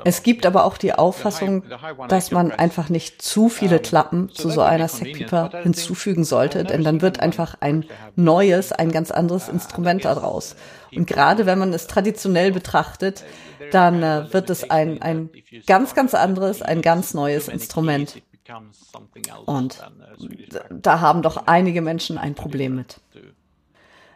Es 0.03 0.23
gibt 0.23 0.45
aber 0.45 0.65
auch 0.65 0.77
die 0.77 0.93
Auffassung, 0.93 1.63
dass 2.07 2.31
man 2.31 2.51
einfach 2.51 2.89
nicht 2.89 3.21
zu 3.21 3.49
viele 3.49 3.79
Klappen 3.79 4.29
zu 4.29 4.49
so 4.49 4.61
einer 4.61 4.87
Sackpieper 4.87 5.51
hinzufügen 5.63 6.23
sollte, 6.23 6.63
denn 6.63 6.83
dann 6.83 7.01
wird 7.01 7.19
einfach 7.19 7.55
ein 7.59 7.85
neues, 8.15 8.71
ein 8.71 8.91
ganz 8.91 9.11
anderes 9.11 9.49
Instrument 9.49 10.05
daraus. 10.05 10.55
Und 10.95 11.07
gerade 11.07 11.45
wenn 11.45 11.59
man 11.59 11.73
es 11.73 11.87
traditionell 11.87 12.51
betrachtet, 12.51 13.23
dann 13.71 14.03
äh, 14.03 14.31
wird 14.31 14.49
es 14.49 14.69
ein, 14.69 15.01
ein 15.01 15.29
ganz, 15.65 15.95
ganz 15.95 16.13
anderes, 16.13 16.61
ein 16.61 16.81
ganz 16.81 17.13
neues 17.13 17.47
Instrument. 17.47 18.21
Und 19.45 19.79
da 20.69 20.99
haben 20.99 21.21
doch 21.21 21.47
einige 21.47 21.81
Menschen 21.81 22.17
ein 22.17 22.35
Problem 22.35 22.75
mit. 22.75 22.99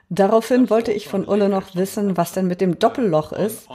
Daraufhin 0.10 0.70
wollte 0.70 0.94
ich 0.94 1.10
von 1.10 1.28
Ulle 1.28 1.50
noch 1.50 1.76
wissen, 1.76 2.16
was 2.16 2.32
denn 2.32 2.48
mit 2.48 2.62
dem 2.62 2.80
Doppelloch 2.80 3.34
ist, 3.34 3.68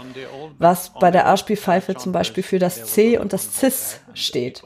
was 0.59 0.95
bei 0.95 1.11
der 1.11 1.29
A-Spielpfeife 1.29 1.95
zum 1.95 2.13
Beispiel 2.13 2.43
für 2.43 2.59
das 2.59 2.87
C 2.87 3.19
und 3.19 3.35
das 3.35 3.59
Cis 3.59 4.01
steht. 4.15 4.63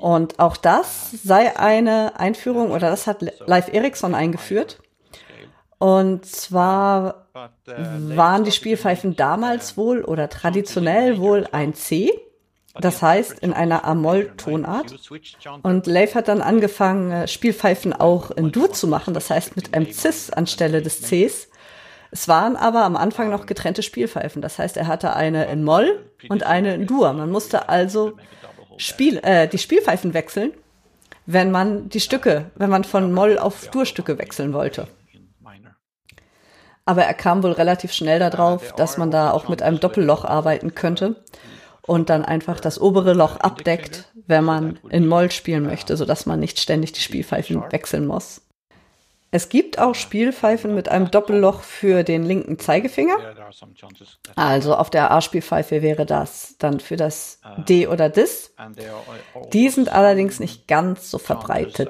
Und 0.00 0.38
auch 0.38 0.56
das 0.56 1.10
sei 1.24 1.58
eine 1.58 2.18
Einführung 2.20 2.70
oder 2.70 2.90
das 2.90 3.08
hat 3.08 3.22
Live 3.46 3.72
Ericsson 3.72 4.14
eingeführt. 4.14 4.80
Und 5.78 6.26
zwar 6.26 7.26
waren 7.64 8.44
die 8.44 8.52
Spielpfeifen 8.52 9.16
damals 9.16 9.76
wohl 9.76 10.04
oder 10.04 10.28
traditionell 10.28 11.18
wohl 11.18 11.48
ein 11.50 11.74
C 11.74 12.12
das 12.74 13.02
heißt, 13.02 13.38
in 13.40 13.52
einer 13.52 13.84
A-Moll-Tonart. 13.84 14.94
Und 15.62 15.86
Leif 15.86 16.14
hat 16.14 16.28
dann 16.28 16.40
angefangen, 16.40 17.10
äh, 17.10 17.28
Spielpfeifen 17.28 17.92
auch 17.92 18.30
in 18.30 18.50
Dur 18.50 18.72
zu 18.72 18.86
machen, 18.86 19.12
das 19.14 19.30
heißt 19.30 19.56
mit 19.56 19.74
einem 19.74 19.92
Cis 19.92 20.30
anstelle 20.30 20.80
des 20.80 21.02
Cs. 21.02 21.48
Es 22.10 22.28
waren 22.28 22.56
aber 22.56 22.84
am 22.84 22.96
Anfang 22.96 23.30
noch 23.30 23.46
getrennte 23.46 23.82
Spielpfeifen. 23.82 24.42
Das 24.42 24.58
heißt, 24.58 24.76
er 24.76 24.86
hatte 24.86 25.14
eine 25.14 25.46
in 25.46 25.64
Moll 25.64 26.06
und 26.28 26.44
eine 26.44 26.74
in 26.74 26.86
Dur. 26.86 27.12
Man 27.12 27.30
musste 27.30 27.68
also 27.68 28.16
Spiel, 28.78 29.18
äh, 29.22 29.48
die 29.48 29.58
Spielpfeifen 29.58 30.14
wechseln, 30.14 30.52
wenn 31.26 31.50
man 31.50 31.88
die 31.88 32.00
Stücke, 32.00 32.50
wenn 32.54 32.70
man 32.70 32.84
von 32.84 33.12
Moll 33.12 33.38
auf 33.38 33.68
Dur-Stücke 33.68 34.18
wechseln 34.18 34.52
wollte. 34.52 34.88
Aber 36.84 37.04
er 37.04 37.14
kam 37.14 37.42
wohl 37.42 37.52
relativ 37.52 37.92
schnell 37.92 38.18
darauf, 38.18 38.72
dass 38.72 38.98
man 38.98 39.10
da 39.10 39.30
auch 39.30 39.48
mit 39.48 39.62
einem 39.62 39.78
Doppelloch 39.78 40.24
arbeiten 40.24 40.74
könnte 40.74 41.22
und 41.86 42.10
dann 42.10 42.24
einfach 42.24 42.60
das 42.60 42.80
obere 42.80 43.12
Loch 43.12 43.36
abdeckt, 43.36 44.08
wenn 44.26 44.44
man 44.44 44.78
in 44.88 45.06
Moll 45.06 45.30
spielen 45.30 45.64
möchte, 45.64 45.96
sodass 45.96 46.26
man 46.26 46.40
nicht 46.40 46.60
ständig 46.60 46.92
die 46.92 47.00
Spielpfeifen 47.00 47.62
wechseln 47.70 48.06
muss. 48.06 48.42
Es 49.34 49.48
gibt 49.48 49.78
auch 49.78 49.94
Spielpfeifen 49.94 50.74
mit 50.74 50.90
einem 50.90 51.10
Doppelloch 51.10 51.62
für 51.62 52.02
den 52.04 52.22
linken 52.22 52.58
Zeigefinger. 52.58 53.16
Also 54.36 54.76
auf 54.76 54.90
der 54.90 55.10
A-Spielpfeife 55.10 55.80
wäre 55.80 56.04
das 56.04 56.56
dann 56.58 56.80
für 56.80 56.96
das 56.96 57.40
D 57.56 57.86
oder 57.86 58.10
Dis. 58.10 58.54
Die 59.54 59.70
sind 59.70 59.90
allerdings 59.90 60.38
nicht 60.38 60.68
ganz 60.68 61.10
so 61.10 61.16
verbreitet. 61.16 61.88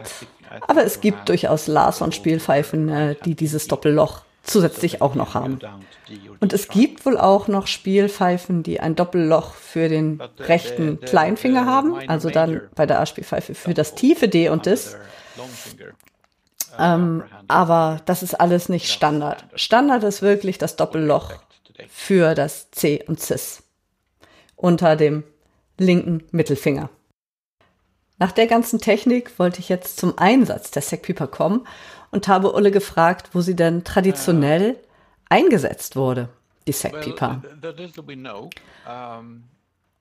Aber 0.68 0.84
es 0.84 1.00
gibt 1.00 1.28
durchaus 1.28 1.66
Larson-Spielpfeifen, 1.66 2.88
äh, 2.88 3.16
die 3.24 3.34
dieses 3.34 3.66
Doppelloch 3.66 4.22
zusätzlich 4.42 5.00
auch 5.00 5.14
noch 5.14 5.34
haben. 5.34 5.60
Und 6.40 6.52
es 6.52 6.68
gibt 6.68 7.06
wohl 7.06 7.16
auch 7.16 7.48
noch 7.48 7.66
Spielpfeifen, 7.66 8.62
die 8.62 8.80
ein 8.80 8.96
Doppelloch 8.96 9.54
für 9.54 9.88
den 9.88 10.20
rechten 10.38 11.00
Kleinfinger 11.00 11.66
haben, 11.66 11.96
also 12.08 12.30
dann 12.30 12.62
bei 12.74 12.86
der 12.86 13.00
A-Spielpfeife 13.00 13.54
für 13.54 13.74
das 13.74 13.94
tiefe 13.94 14.28
D 14.28 14.48
und 14.48 14.66
Dis. 14.66 14.96
Ähm, 16.78 17.22
aber 17.48 18.00
das 18.06 18.22
ist 18.22 18.34
alles 18.34 18.68
nicht 18.68 18.90
Standard. 18.90 19.44
Standard 19.54 20.02
ist 20.04 20.22
wirklich 20.22 20.58
das 20.58 20.76
Doppelloch 20.76 21.32
für 21.88 22.34
das 22.34 22.70
C 22.70 23.04
und 23.06 23.20
Cis 23.20 23.62
unter 24.56 24.96
dem 24.96 25.24
linken 25.78 26.24
Mittelfinger. 26.30 26.88
Nach 28.18 28.32
der 28.32 28.46
ganzen 28.46 28.80
Technik 28.80 29.38
wollte 29.38 29.58
ich 29.58 29.68
jetzt 29.68 29.98
zum 29.98 30.16
Einsatz 30.16 30.70
der 30.70 30.82
Sackpieper 30.82 31.26
kommen 31.26 31.66
und 32.12 32.28
habe 32.28 32.52
Ulle 32.52 32.70
gefragt, 32.70 33.30
wo 33.32 33.40
sie 33.40 33.56
denn 33.56 33.82
traditionell 33.82 34.76
eingesetzt 35.28 35.96
wurde, 35.96 36.28
die 36.68 36.72
Sackpieper. 36.72 37.42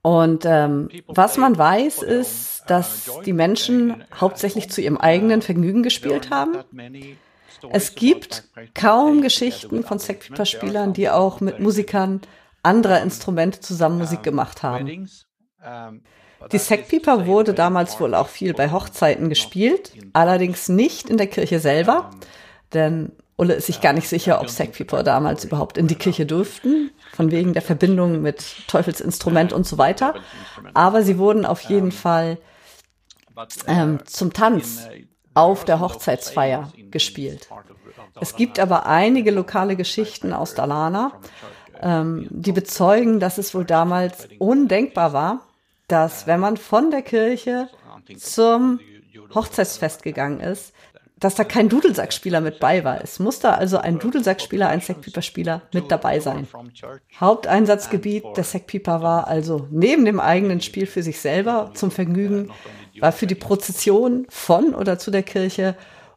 Und 0.03 0.45
ähm, 0.45 0.89
was 1.07 1.37
man 1.37 1.57
weiß, 1.57 2.03
ist, 2.03 2.63
dass 2.67 3.19
die 3.25 3.33
Menschen 3.33 4.03
hauptsächlich 4.19 4.69
zu 4.69 4.81
ihrem 4.81 4.97
eigenen 4.97 5.41
Vergnügen 5.41 5.83
gespielt 5.83 6.29
haben. 6.29 6.57
Es 7.71 7.95
gibt 7.95 8.49
kaum 8.73 9.21
Geschichten 9.21 9.83
von 9.83 9.99
Sackpieper-Spielern, 9.99 10.93
die 10.93 11.09
auch 11.09 11.39
mit 11.39 11.59
Musikern 11.59 12.21
anderer 12.63 13.01
Instrumente 13.01 13.59
zusammen 13.59 13.99
Musik 13.99 14.23
gemacht 14.23 14.63
haben. 14.63 15.07
Die 16.51 16.57
Sackpieper 16.57 17.25
wurde 17.25 17.53
damals 17.53 17.99
wohl 17.99 18.15
auch 18.15 18.27
viel 18.27 18.53
bei 18.53 18.71
Hochzeiten 18.71 19.29
gespielt, 19.29 19.93
allerdings 20.13 20.69
nicht 20.69 21.09
in 21.09 21.17
der 21.17 21.27
Kirche 21.27 21.59
selber, 21.59 22.11
denn 22.73 23.11
Ulle 23.37 23.55
ist 23.55 23.65
sich 23.65 23.81
gar 23.81 23.93
nicht 23.93 24.07
sicher, 24.07 24.39
ob 24.39 24.49
Sackpieper 24.49 25.01
damals 25.01 25.45
überhaupt 25.45 25.77
in 25.77 25.87
die 25.87 25.95
Kirche 25.95 26.27
durften, 26.27 26.91
von 27.11 27.31
wegen 27.31 27.53
der 27.53 27.63
Verbindung 27.63 28.21
mit 28.21 28.67
Teufelsinstrument 28.67 29.51
und 29.51 29.65
so 29.65 29.79
weiter. 29.79 30.13
Aber 30.75 31.01
sie 31.01 31.17
wurden 31.17 31.45
auf 31.45 31.61
jeden 31.61 31.91
Fall 31.91 32.37
ähm, 33.65 33.99
zum 34.05 34.31
Tanz 34.31 34.87
auf 35.33 35.65
der 35.65 35.79
Hochzeitsfeier 35.79 36.71
gespielt. 36.91 37.49
Es 38.19 38.35
gibt 38.35 38.59
aber 38.59 38.85
einige 38.85 39.31
lokale 39.31 39.75
Geschichten 39.75 40.33
aus 40.33 40.53
Dalarna, 40.53 41.13
ähm, 41.81 42.27
die 42.29 42.51
bezeugen, 42.51 43.19
dass 43.19 43.39
es 43.39 43.55
wohl 43.55 43.65
damals 43.65 44.27
undenkbar 44.37 45.13
war, 45.13 45.47
dass 45.91 46.27
wenn 46.27 46.39
man 46.39 46.57
von 46.57 46.91
der 46.91 47.01
Kirche 47.01 47.69
zum 48.17 48.79
Hochzeitsfest 49.33 50.03
gegangen 50.03 50.39
ist, 50.39 50.73
dass 51.19 51.35
da 51.35 51.43
kein 51.43 51.69
Dudelsackspieler 51.69 52.41
mit 52.41 52.59
bei 52.59 52.83
war. 52.83 53.03
Es 53.03 53.19
musste 53.19 53.53
also 53.53 53.77
ein 53.77 53.99
Dudelsackspieler, 53.99 54.67
ein 54.67 54.81
Sackpieper-Spieler 54.81 55.61
mit 55.71 55.91
dabei 55.91 56.19
sein. 56.19 56.47
Haupteinsatzgebiet 57.19 58.23
der 58.35 58.43
Sackpieper 58.43 59.03
war 59.03 59.27
also 59.27 59.67
neben 59.69 60.03
dem 60.03 60.19
eigenen 60.19 60.61
Spiel 60.61 60.87
für 60.87 61.03
sich 61.03 61.19
selber 61.19 61.71
zum 61.75 61.91
Vergnügen, 61.91 62.51
war 62.99 63.11
für 63.11 63.27
die 63.27 63.35
Prozession 63.35 64.25
von 64.29 64.73
oder 64.73 64.97
zu 64.97 65.11
der 65.11 65.23
Kirche 65.23 65.75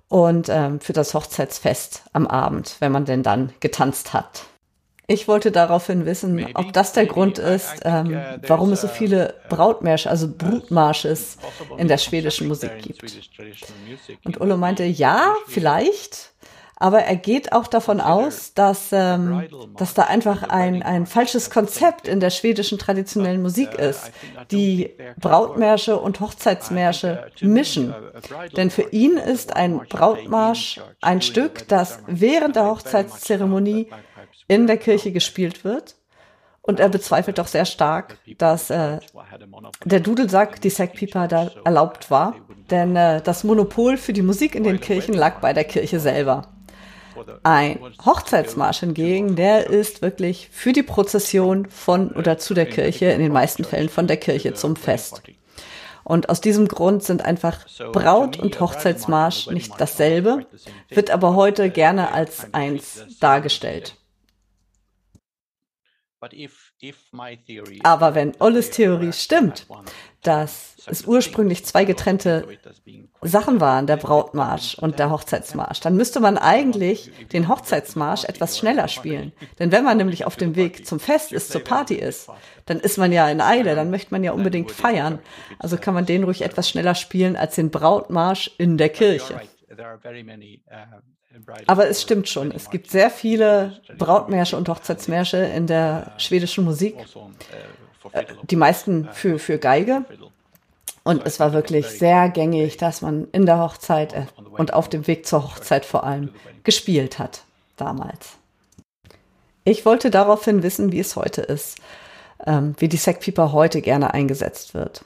und 0.09 0.49
ähm, 0.49 0.81
für 0.81 0.95
das 0.95 1.13
Hochzeitsfest 1.13 2.05
am 2.15 2.27
Abend, 2.27 2.77
wenn 2.81 2.93
man 2.93 3.05
denn 3.05 3.23
dann 3.23 3.53
getanzt 3.61 4.15
hat. 4.15 4.45
Ich 5.07 5.29
wollte 5.29 5.53
daraufhin 5.53 6.07
wissen, 6.07 6.47
ob 6.55 6.73
das 6.73 6.93
der 6.93 7.07
Grund 7.07 7.39
ist, 7.39 7.81
ähm, 7.85 8.19
warum 8.47 8.73
es 8.73 8.81
so 8.81 8.89
viele 8.89 9.35
Brautmärsche, 9.51 10.09
also 10.09 10.29
Brutmarsches 10.29 11.37
in 11.77 11.89
der 11.89 11.99
schwedischen 11.99 12.49
Musik 12.49 12.71
gibt. 12.81 13.03
Und 14.25 14.41
Ulle 14.41 14.57
meinte, 14.57 14.85
ja, 14.85 15.35
vielleicht. 15.47 16.33
Aber 16.77 17.01
er 17.01 17.17
geht 17.17 17.53
auch 17.53 17.69
davon 17.69 18.01
aus, 18.01 18.53
dass, 18.55 18.89
ähm, 18.93 19.47
dass 19.77 19.95
da 19.95 20.05
einfach 20.05 20.43
ein, 20.43 20.83
ein 20.83 21.07
falsches 21.07 21.49
Konzept 21.49 22.09
in 22.09 22.19
der 22.19 22.31
schwedischen 22.31 22.79
traditionellen 22.79 23.43
Musik 23.43 23.75
ist, 23.75 24.11
die 24.51 24.91
Brautmärsche 25.21 25.99
und 25.99 26.19
Hochzeitsmärsche 26.19 27.31
mischen. 27.41 27.95
Denn 28.57 28.71
für 28.71 28.91
ihn 28.91 29.19
ist 29.19 29.55
ein 29.55 29.83
Brautmarsch 29.89 30.81
ein 31.01 31.23
Stück, 31.23 31.69
das 31.69 32.01
während 32.07 32.57
der 32.57 32.67
Hochzeitszeremonie 32.67 33.89
in 34.49 34.67
der 34.67 34.77
Kirche 34.77 35.13
gespielt 35.13 35.65
wird. 35.65 35.97
Und 36.67 36.81
er 36.81 36.89
bezweifelt 36.89 37.37
doch 37.39 37.47
sehr 37.47 37.67
stark, 37.67 38.17
dass 38.39 38.71
äh, 38.71 38.99
der 39.85 40.01
Dudelsack, 40.01 40.63
die 40.63 40.71
Sackpieper, 40.71 41.29
da 41.29 41.51
erlaubt 41.63 42.11
war. 42.11 42.35
Denn 42.71 42.97
äh, 42.97 43.21
das 43.21 43.45
Monopol 43.45 43.99
für 43.99 44.15
die 44.15 44.23
Musik 44.23 44.55
in 44.55 44.65
den 44.65 44.81
Kirchen 44.81 45.13
lag 45.13 45.41
bei 45.41 45.53
der 45.53 45.65
Kirche 45.65 46.01
selber. 46.01 46.49
Ein 47.43 47.79
Hochzeitsmarsch 48.05 48.81
hingegen, 48.81 49.37
der 49.37 49.69
ist 49.69 50.01
wirklich 50.01 50.49
für 50.51 50.73
die 50.73 50.83
Prozession 50.83 51.67
von 51.69 52.11
oder 52.13 52.39
zu 52.39 52.55
der 52.55 52.67
Kirche, 52.67 53.07
in 53.07 53.21
den 53.21 53.33
meisten 53.33 53.65
Fällen 53.65 53.91
von 53.91 54.07
der 54.07 54.17
Kirche 54.17 54.55
zum 54.55 54.75
Fest. 54.75 55.23
Und 56.03 56.29
aus 56.29 56.41
diesem 56.41 56.69
Grund 56.69 57.03
sind 57.03 57.25
einfach 57.25 57.67
Braut- 57.93 58.39
und 58.39 58.61
Hochzeitsmarsch 58.61 59.49
nicht 59.49 59.73
dasselbe, 59.79 60.47
wird 60.89 61.11
aber 61.11 61.35
heute 61.35 61.71
gerne 61.71 62.13
als 62.13 62.53
eins 62.53 63.05
dargestellt. 63.21 63.97
Aber 67.83 68.15
wenn 68.15 68.33
Olles 68.39 68.71
Theorie 68.71 69.13
stimmt, 69.13 69.67
dass 70.23 70.77
es 70.87 71.07
ursprünglich 71.07 71.65
zwei 71.65 71.85
getrennte 71.85 72.47
Sachen 73.23 73.61
waren, 73.61 73.87
der 73.87 73.97
Brautmarsch 73.97 74.77
und 74.79 74.99
der 74.99 75.11
Hochzeitsmarsch, 75.11 75.81
dann 75.81 75.97
müsste 75.97 76.21
man 76.21 76.39
eigentlich 76.39 77.11
den 77.33 77.49
Hochzeitsmarsch 77.49 78.25
etwas 78.25 78.59
schneller 78.59 78.89
spielen. 78.89 79.33
Denn 79.59 79.73
wenn 79.73 79.85
man 79.85 79.97
nämlich 79.97 80.25
auf 80.25 80.37
dem 80.37 80.57
Weg 80.57 80.87
zum 80.87 81.01
Fest 81.01 81.33
ist, 81.33 81.51
zur 81.51 81.63
Party 81.63 81.95
ist, 81.95 82.29
dann 82.67 82.81
ist 82.81 82.99
man 82.99 83.13
ja 83.13 83.29
in 83.29 83.41
Eile, 83.41 83.75
dann 83.75 83.91
möchte 83.91 84.13
man 84.13 84.25
ja 84.25 84.33
unbedingt 84.33 84.71
feiern. 84.71 85.19
Also 85.59 85.77
kann 85.77 85.95
man 85.95 86.07
den 86.07 86.25
ruhig 86.25 86.43
etwas 86.43 86.69
schneller 86.69 86.95
spielen 86.95 87.37
als 87.37 87.55
den 87.55 87.71
Brautmarsch 87.71 88.51
in 88.59 88.79
der 88.79 88.89
Kirche. 88.89 89.41
Aber 91.67 91.89
es 91.89 92.03
stimmt 92.03 92.29
schon, 92.29 92.51
es 92.53 92.71
gibt 92.71 92.91
sehr 92.91 93.11
viele 93.11 93.81
Brautmärsche 93.99 94.57
und 94.57 94.69
Hochzeitsmärsche 94.69 95.39
in 95.39 95.67
der 95.67 96.13
schwedischen 96.19 96.65
Musik. 96.65 96.97
Äh, 98.13 98.25
die 98.43 98.57
meisten 98.57 99.09
für, 99.13 99.39
für 99.39 99.59
Geige. 99.59 100.05
Und 101.03 101.27
es 101.27 101.39
war 101.39 101.53
wirklich 101.53 101.87
sehr 101.87 102.31
gängig, 102.31 102.79
dass 102.79 103.03
man 103.03 103.29
in 103.33 103.47
der 103.47 103.59
Hochzeit 103.59 104.15
äh, 104.15 104.27
und 104.57 104.73
auf 104.73 104.89
dem 104.89 105.07
Weg 105.07 105.27
zur 105.27 105.45
Hochzeit 105.45 105.85
vor 105.85 106.05
allem 106.05 106.31
gespielt 106.63 107.19
hat 107.19 107.45
damals. 107.77 108.39
Ich 109.65 109.85
wollte 109.85 110.11
daraufhin 110.11 110.63
wissen, 110.63 110.93
wie 110.93 111.01
es 111.01 111.17
heute 111.17 111.43
ist, 111.43 111.79
ähm, 112.47 112.75
wie 112.79 112.89
die 112.89 112.97
Sackpieper 112.97 113.53
heute 113.53 113.81
gerne 113.81 114.15
eingesetzt 114.15 114.75
wird. 114.75 115.05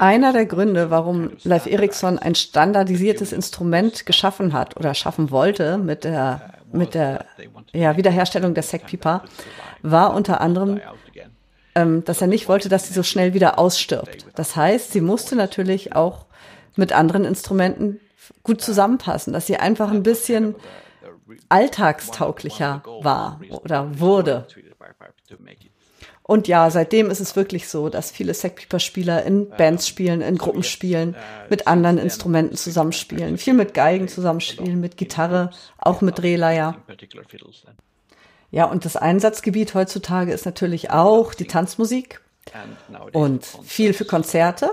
Einer 0.00 0.32
der 0.32 0.46
Gründe, 0.46 0.90
warum 0.90 1.32
Leif 1.44 1.66
Erikson 1.66 2.18
ein 2.18 2.34
standardisiertes 2.34 3.32
Instrument 3.32 4.06
geschaffen 4.06 4.52
hat 4.52 4.76
oder 4.76 4.94
schaffen 4.94 5.30
wollte 5.30 5.76
mit 5.76 6.04
der, 6.04 6.54
mit 6.72 6.94
der 6.94 7.26
ja, 7.72 7.96
Wiederherstellung 7.96 8.54
der 8.54 8.62
Sackpieper, 8.62 9.24
war 9.82 10.14
unter 10.14 10.40
anderem, 10.40 10.80
ähm, 11.74 12.02
dass 12.04 12.22
er 12.22 12.28
nicht 12.28 12.48
wollte, 12.48 12.68
dass 12.68 12.88
sie 12.88 12.94
so 12.94 13.02
schnell 13.02 13.34
wieder 13.34 13.58
ausstirbt. 13.58 14.26
Das 14.36 14.56
heißt, 14.56 14.92
sie 14.92 15.02
musste 15.02 15.36
natürlich 15.36 15.94
auch 15.94 16.26
mit 16.76 16.92
anderen 16.92 17.24
Instrumenten 17.24 18.00
gut 18.42 18.62
zusammenpassen, 18.62 19.32
dass 19.32 19.46
sie 19.46 19.56
einfach 19.58 19.90
ein 19.90 20.02
bisschen 20.02 20.54
alltagstauglicher 21.48 22.82
war 23.02 23.40
oder 23.50 23.98
wurde. 23.98 24.46
Und 26.28 26.46
ja, 26.46 26.68
seitdem 26.70 27.08
ist 27.10 27.20
es 27.20 27.36
wirklich 27.36 27.68
so, 27.68 27.88
dass 27.88 28.10
viele 28.10 28.34
Sackpieper-Spieler 28.34 29.22
in 29.22 29.48
Bands 29.48 29.88
spielen, 29.88 30.20
in 30.20 30.36
Gruppen 30.36 30.62
spielen, 30.62 31.16
mit 31.48 31.66
anderen 31.66 31.96
Instrumenten 31.96 32.54
zusammenspielen, 32.54 33.38
viel 33.38 33.54
mit 33.54 33.72
Geigen 33.72 34.08
zusammenspielen, 34.08 34.78
mit 34.78 34.98
Gitarre, 34.98 35.48
auch 35.78 36.02
mit 36.02 36.18
Drehleier. 36.18 36.76
Ja, 38.50 38.66
und 38.66 38.84
das 38.84 38.96
Einsatzgebiet 38.96 39.72
heutzutage 39.72 40.30
ist 40.30 40.44
natürlich 40.44 40.90
auch 40.90 41.32
die 41.32 41.46
Tanzmusik 41.46 42.20
und 43.12 43.46
viel 43.64 43.94
für 43.94 44.04
Konzerte. 44.04 44.72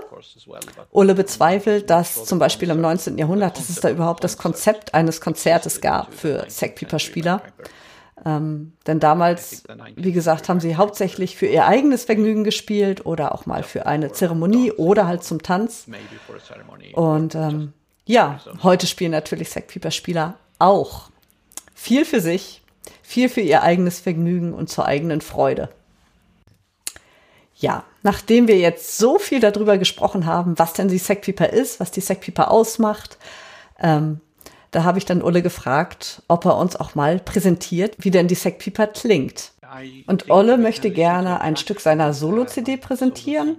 Ulle 0.90 1.14
bezweifelt, 1.14 1.88
dass 1.88 2.26
zum 2.26 2.38
Beispiel 2.38 2.68
im 2.68 2.82
19. 2.82 3.16
Jahrhundert, 3.16 3.56
dass 3.56 3.70
es 3.70 3.80
da 3.80 3.88
überhaupt 3.88 4.22
das 4.24 4.36
Konzept 4.36 4.92
eines 4.92 5.22
Konzertes 5.22 5.80
gab 5.80 6.12
für 6.12 6.44
Sackpieper-Spieler. 6.48 7.40
Ähm, 8.24 8.72
denn 8.86 8.98
damals, 8.98 9.64
wie 9.94 10.12
gesagt, 10.12 10.48
haben 10.48 10.60
sie 10.60 10.76
hauptsächlich 10.76 11.36
für 11.36 11.46
ihr 11.46 11.66
eigenes 11.66 12.04
Vergnügen 12.04 12.44
gespielt 12.44 13.04
oder 13.04 13.34
auch 13.34 13.44
mal 13.46 13.62
für 13.62 13.86
eine 13.86 14.10
Zeremonie 14.10 14.72
oder 14.72 15.06
halt 15.06 15.22
zum 15.22 15.42
Tanz. 15.42 15.86
Und 16.94 17.34
ähm, 17.34 17.72
ja, 18.06 18.40
heute 18.62 18.86
spielen 18.86 19.10
natürlich 19.10 19.50
Sackpieper-Spieler 19.50 20.34
auch. 20.58 21.10
Viel 21.74 22.04
für 22.04 22.20
sich, 22.20 22.62
viel 23.02 23.28
für 23.28 23.42
ihr 23.42 23.62
eigenes 23.62 24.00
Vergnügen 24.00 24.54
und 24.54 24.70
zur 24.70 24.86
eigenen 24.86 25.20
Freude. 25.20 25.68
Ja, 27.58 27.84
nachdem 28.02 28.48
wir 28.48 28.58
jetzt 28.58 28.98
so 28.98 29.18
viel 29.18 29.40
darüber 29.40 29.78
gesprochen 29.78 30.26
haben, 30.26 30.58
was 30.58 30.72
denn 30.72 30.88
die 30.88 30.98
Sackpieper 30.98 31.50
ist, 31.50 31.80
was 31.80 31.90
die 31.90 32.00
Sackpieper 32.00 32.50
ausmacht, 32.50 33.18
ähm, 33.78 34.20
da 34.70 34.84
habe 34.84 34.98
ich 34.98 35.04
dann 35.04 35.22
Ulle 35.22 35.42
gefragt, 35.42 36.22
ob 36.28 36.44
er 36.44 36.56
uns 36.56 36.76
auch 36.76 36.94
mal 36.94 37.18
präsentiert, 37.18 37.96
wie 37.98 38.10
denn 38.10 38.28
die 38.28 38.34
Sackpieper 38.34 38.86
klingt. 38.88 39.52
Und 40.06 40.30
Olle 40.30 40.58
möchte 40.58 40.90
gerne 40.90 41.40
ein 41.40 41.56
Stück 41.56 41.80
seiner 41.80 42.12
Solo-CD 42.12 42.76
präsentieren, 42.76 43.56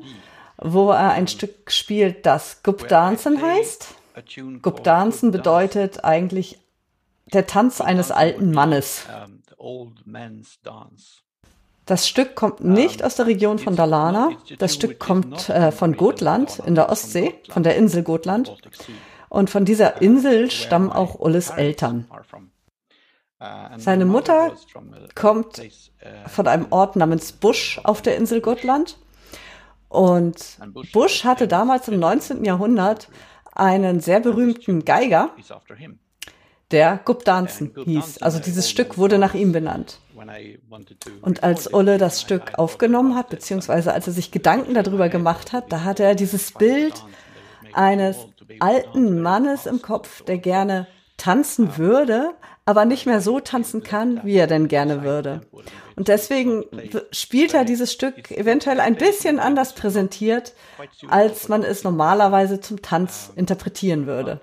wo 0.57 0.91
er 0.91 1.11
ein 1.11 1.27
Stück 1.27 1.71
spielt, 1.71 2.25
das 2.25 2.63
Gup 2.63 2.87
Dancen 2.87 3.41
heißt. 3.41 3.95
Gup 4.61 4.83
Dancen 4.83 5.31
bedeutet 5.31 6.03
eigentlich 6.03 6.59
der 7.33 7.45
Tanz 7.45 7.81
eines 7.81 8.11
alten 8.11 8.51
Mannes. 8.51 9.05
Das 11.85 12.07
Stück 12.07 12.35
kommt 12.35 12.63
nicht 12.63 13.03
aus 13.03 13.15
der 13.15 13.27
Region 13.27 13.59
von 13.59 13.75
Dalarna. 13.75 14.31
Das 14.59 14.73
Stück 14.73 14.99
kommt 14.99 15.47
äh, 15.49 15.71
von 15.71 15.95
Gotland 15.95 16.61
in 16.65 16.75
der 16.75 16.89
Ostsee, 16.89 17.35
von 17.49 17.63
der 17.63 17.77
Insel 17.77 18.03
Gotland. 18.03 18.57
Und 19.29 19.49
von 19.49 19.65
dieser 19.65 20.01
Insel 20.01 20.49
stammen 20.51 20.91
auch 20.91 21.19
Ulles 21.19 21.49
Eltern. 21.49 22.07
Seine 23.77 24.05
Mutter 24.05 24.53
kommt 25.13 25.61
von 26.27 26.47
einem 26.47 26.67
Ort 26.71 26.95
namens 26.95 27.31
Busch 27.31 27.79
auf 27.83 28.01
der 28.01 28.17
Insel 28.17 28.41
Gotland. 28.41 28.97
Und 29.89 30.57
Busch 30.91 31.23
hatte 31.23 31.47
damals 31.47 31.87
im 31.87 31.99
19. 31.99 32.43
Jahrhundert 32.43 33.09
einen 33.53 33.99
sehr 33.99 34.19
berühmten 34.19 34.85
Geiger, 34.85 35.31
der 36.71 36.99
Gupdanzen 37.05 37.73
hieß. 37.85 38.21
Also 38.21 38.39
dieses 38.39 38.69
Stück 38.69 38.97
wurde 38.97 39.17
nach 39.17 39.33
ihm 39.33 39.51
benannt. 39.51 39.99
Und 41.21 41.43
als 41.43 41.71
Ulle 41.73 41.97
das 41.97 42.21
Stück 42.21 42.55
aufgenommen 42.57 43.15
hat, 43.15 43.29
beziehungsweise 43.29 43.93
als 43.93 44.07
er 44.07 44.13
sich 44.13 44.31
Gedanken 44.31 44.73
darüber 44.73 45.09
gemacht 45.09 45.53
hat, 45.53 45.71
da 45.71 45.83
hatte 45.83 46.03
er 46.03 46.15
dieses 46.15 46.51
Bild 46.51 47.03
eines 47.73 48.17
alten 48.59 49.21
Mannes 49.21 49.65
im 49.65 49.81
Kopf, 49.81 50.23
der 50.23 50.37
gerne 50.37 50.87
tanzen 51.17 51.77
würde, 51.77 52.33
aber 52.65 52.85
nicht 52.85 53.05
mehr 53.05 53.21
so 53.21 53.39
tanzen 53.39 53.81
kann, 53.81 54.21
wie 54.23 54.35
er 54.35 54.47
denn 54.47 54.67
gerne 54.67 55.03
würde. 55.03 55.41
Und 55.95 56.09
deswegen 56.09 56.65
spielt 57.11 57.53
er 57.53 57.65
dieses 57.65 57.91
Stück 57.91 58.29
eventuell 58.31 58.79
ein 58.79 58.95
bisschen 58.95 59.39
anders 59.39 59.73
präsentiert, 59.73 60.53
als 61.07 61.49
man 61.49 61.63
es 61.63 61.83
normalerweise 61.83 62.59
zum 62.59 62.81
Tanz 62.81 63.31
interpretieren 63.35 64.05
würde. 64.05 64.41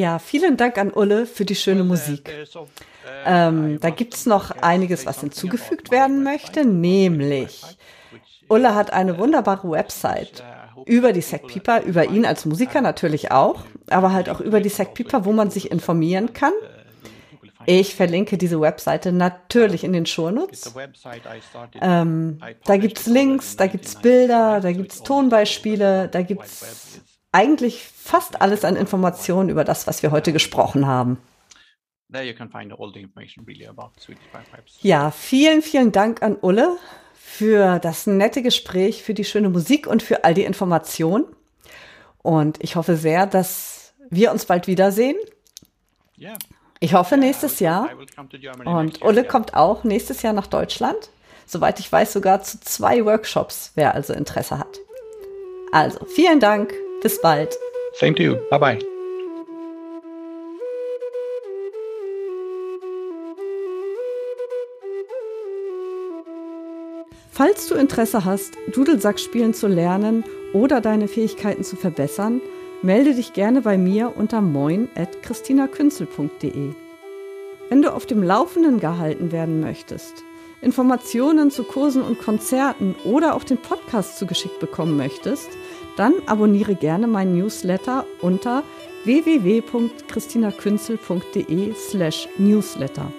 Ja, 0.00 0.18
vielen 0.18 0.56
Dank 0.56 0.78
an 0.78 0.90
Ulle 0.90 1.26
für 1.26 1.44
die 1.44 1.54
schöne 1.54 1.84
Musik. 1.84 2.32
Ähm, 3.26 3.78
da 3.80 3.90
gibt's 3.90 4.24
noch 4.24 4.50
einiges, 4.62 5.04
was 5.04 5.20
hinzugefügt 5.20 5.90
werden 5.90 6.22
möchte, 6.22 6.64
nämlich 6.64 7.62
Ulle 8.48 8.74
hat 8.74 8.94
eine 8.94 9.18
wunderbare 9.18 9.70
Website 9.70 10.42
über 10.86 11.12
die 11.12 11.20
Sack 11.20 11.48
Pieper, 11.48 11.82
über 11.82 12.06
ihn 12.06 12.24
als 12.24 12.46
Musiker 12.46 12.80
natürlich 12.80 13.30
auch, 13.30 13.64
aber 13.90 14.14
halt 14.14 14.30
auch 14.30 14.40
über 14.40 14.62
die 14.62 14.70
Sack 14.70 14.94
Pieper, 14.94 15.26
wo 15.26 15.32
man 15.32 15.50
sich 15.50 15.70
informieren 15.70 16.32
kann. 16.32 16.54
Ich 17.66 17.94
verlinke 17.94 18.38
diese 18.38 18.58
Webseite 18.58 19.12
natürlich 19.12 19.84
in 19.84 19.92
den 19.92 20.06
Shownotes. 20.06 20.72
Ähm, 21.78 22.40
da 22.64 22.76
gibt's 22.78 23.04
Links, 23.04 23.56
da 23.58 23.66
gibt's 23.66 23.96
Bilder, 23.96 24.60
da 24.60 24.72
gibt's 24.72 25.02
Tonbeispiele, 25.02 26.08
da 26.08 26.22
gibt's 26.22 27.02
eigentlich 27.32 27.84
fast 27.84 28.40
alles 28.40 28.64
an 28.64 28.76
Informationen 28.76 29.48
über 29.48 29.64
das, 29.64 29.86
was 29.86 30.02
wir 30.02 30.10
heute 30.10 30.32
gesprochen 30.32 30.86
haben. 30.86 31.18
Ja, 34.82 35.10
vielen, 35.12 35.62
vielen 35.62 35.92
Dank 35.92 36.22
an 36.22 36.36
Ulle 36.40 36.76
für 37.14 37.78
das 37.78 38.06
nette 38.08 38.42
Gespräch, 38.42 39.04
für 39.04 39.14
die 39.14 39.24
schöne 39.24 39.48
Musik 39.48 39.86
und 39.86 40.02
für 40.02 40.24
all 40.24 40.34
die 40.34 40.42
Informationen. 40.42 41.24
Und 42.18 42.58
ich 42.62 42.74
hoffe 42.74 42.96
sehr, 42.96 43.26
dass 43.26 43.94
wir 44.10 44.32
uns 44.32 44.44
bald 44.44 44.66
wiedersehen. 44.66 45.16
Ich 46.80 46.94
hoffe 46.94 47.16
nächstes 47.16 47.60
Jahr. 47.60 47.88
Und 48.64 49.02
Ulle 49.02 49.24
kommt 49.24 49.54
auch 49.54 49.84
nächstes 49.84 50.22
Jahr 50.22 50.32
nach 50.32 50.48
Deutschland. 50.48 51.10
Soweit 51.46 51.78
ich 51.78 51.90
weiß, 51.90 52.12
sogar 52.12 52.42
zu 52.42 52.60
zwei 52.60 53.04
Workshops, 53.04 53.72
wer 53.76 53.94
also 53.94 54.12
Interesse 54.12 54.58
hat. 54.58 54.78
Also, 55.72 56.04
vielen 56.06 56.40
Dank. 56.40 56.72
Bis 57.02 57.20
bald. 57.20 57.58
Same 57.94 58.14
to 58.14 58.22
you. 58.22 58.36
Bye 58.50 58.58
bye. 58.58 58.78
Falls 67.32 67.68
du 67.68 67.74
Interesse 67.74 68.26
hast, 68.26 68.52
Dudelsack 68.74 69.18
spielen 69.18 69.54
zu 69.54 69.66
lernen 69.66 70.24
oder 70.52 70.82
deine 70.82 71.08
Fähigkeiten 71.08 71.64
zu 71.64 71.76
verbessern, 71.76 72.42
melde 72.82 73.14
dich 73.14 73.32
gerne 73.32 73.62
bei 73.62 73.78
mir 73.78 74.12
unter 74.14 74.42
moin.christinakünzel.de. 74.42 76.74
Wenn 77.70 77.82
du 77.82 77.94
auf 77.94 78.04
dem 78.04 78.22
Laufenden 78.22 78.78
gehalten 78.78 79.32
werden 79.32 79.60
möchtest, 79.60 80.22
Informationen 80.62 81.50
zu 81.50 81.64
Kursen 81.64 82.02
und 82.02 82.18
Konzerten 82.18 82.94
oder 83.04 83.34
auch 83.34 83.44
den 83.44 83.58
Podcast 83.58 84.18
zugeschickt 84.18 84.58
bekommen 84.60 84.96
möchtest, 84.96 85.50
dann 85.96 86.14
abonniere 86.26 86.74
gerne 86.74 87.06
meinen 87.06 87.36
Newsletter 87.36 88.06
unter 88.20 88.62
www.christinakünzel.de 89.04 91.74
slash 91.74 92.28
newsletter. 92.38 93.12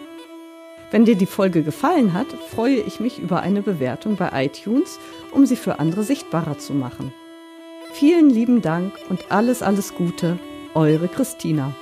Wenn 0.91 1.05
dir 1.05 1.15
die 1.15 1.25
Folge 1.25 1.63
gefallen 1.63 2.13
hat, 2.13 2.27
freue 2.53 2.81
ich 2.81 2.99
mich 2.99 3.17
über 3.17 3.39
eine 3.41 3.61
Bewertung 3.61 4.17
bei 4.17 4.45
iTunes, 4.45 4.99
um 5.31 5.45
sie 5.45 5.55
für 5.55 5.79
andere 5.79 6.03
sichtbarer 6.03 6.59
zu 6.59 6.73
machen. 6.73 7.13
Vielen 7.93 8.29
lieben 8.29 8.61
Dank 8.61 8.93
und 9.09 9.31
alles, 9.31 9.63
alles 9.63 9.95
Gute, 9.95 10.37
eure 10.73 11.07
Christina. 11.07 11.73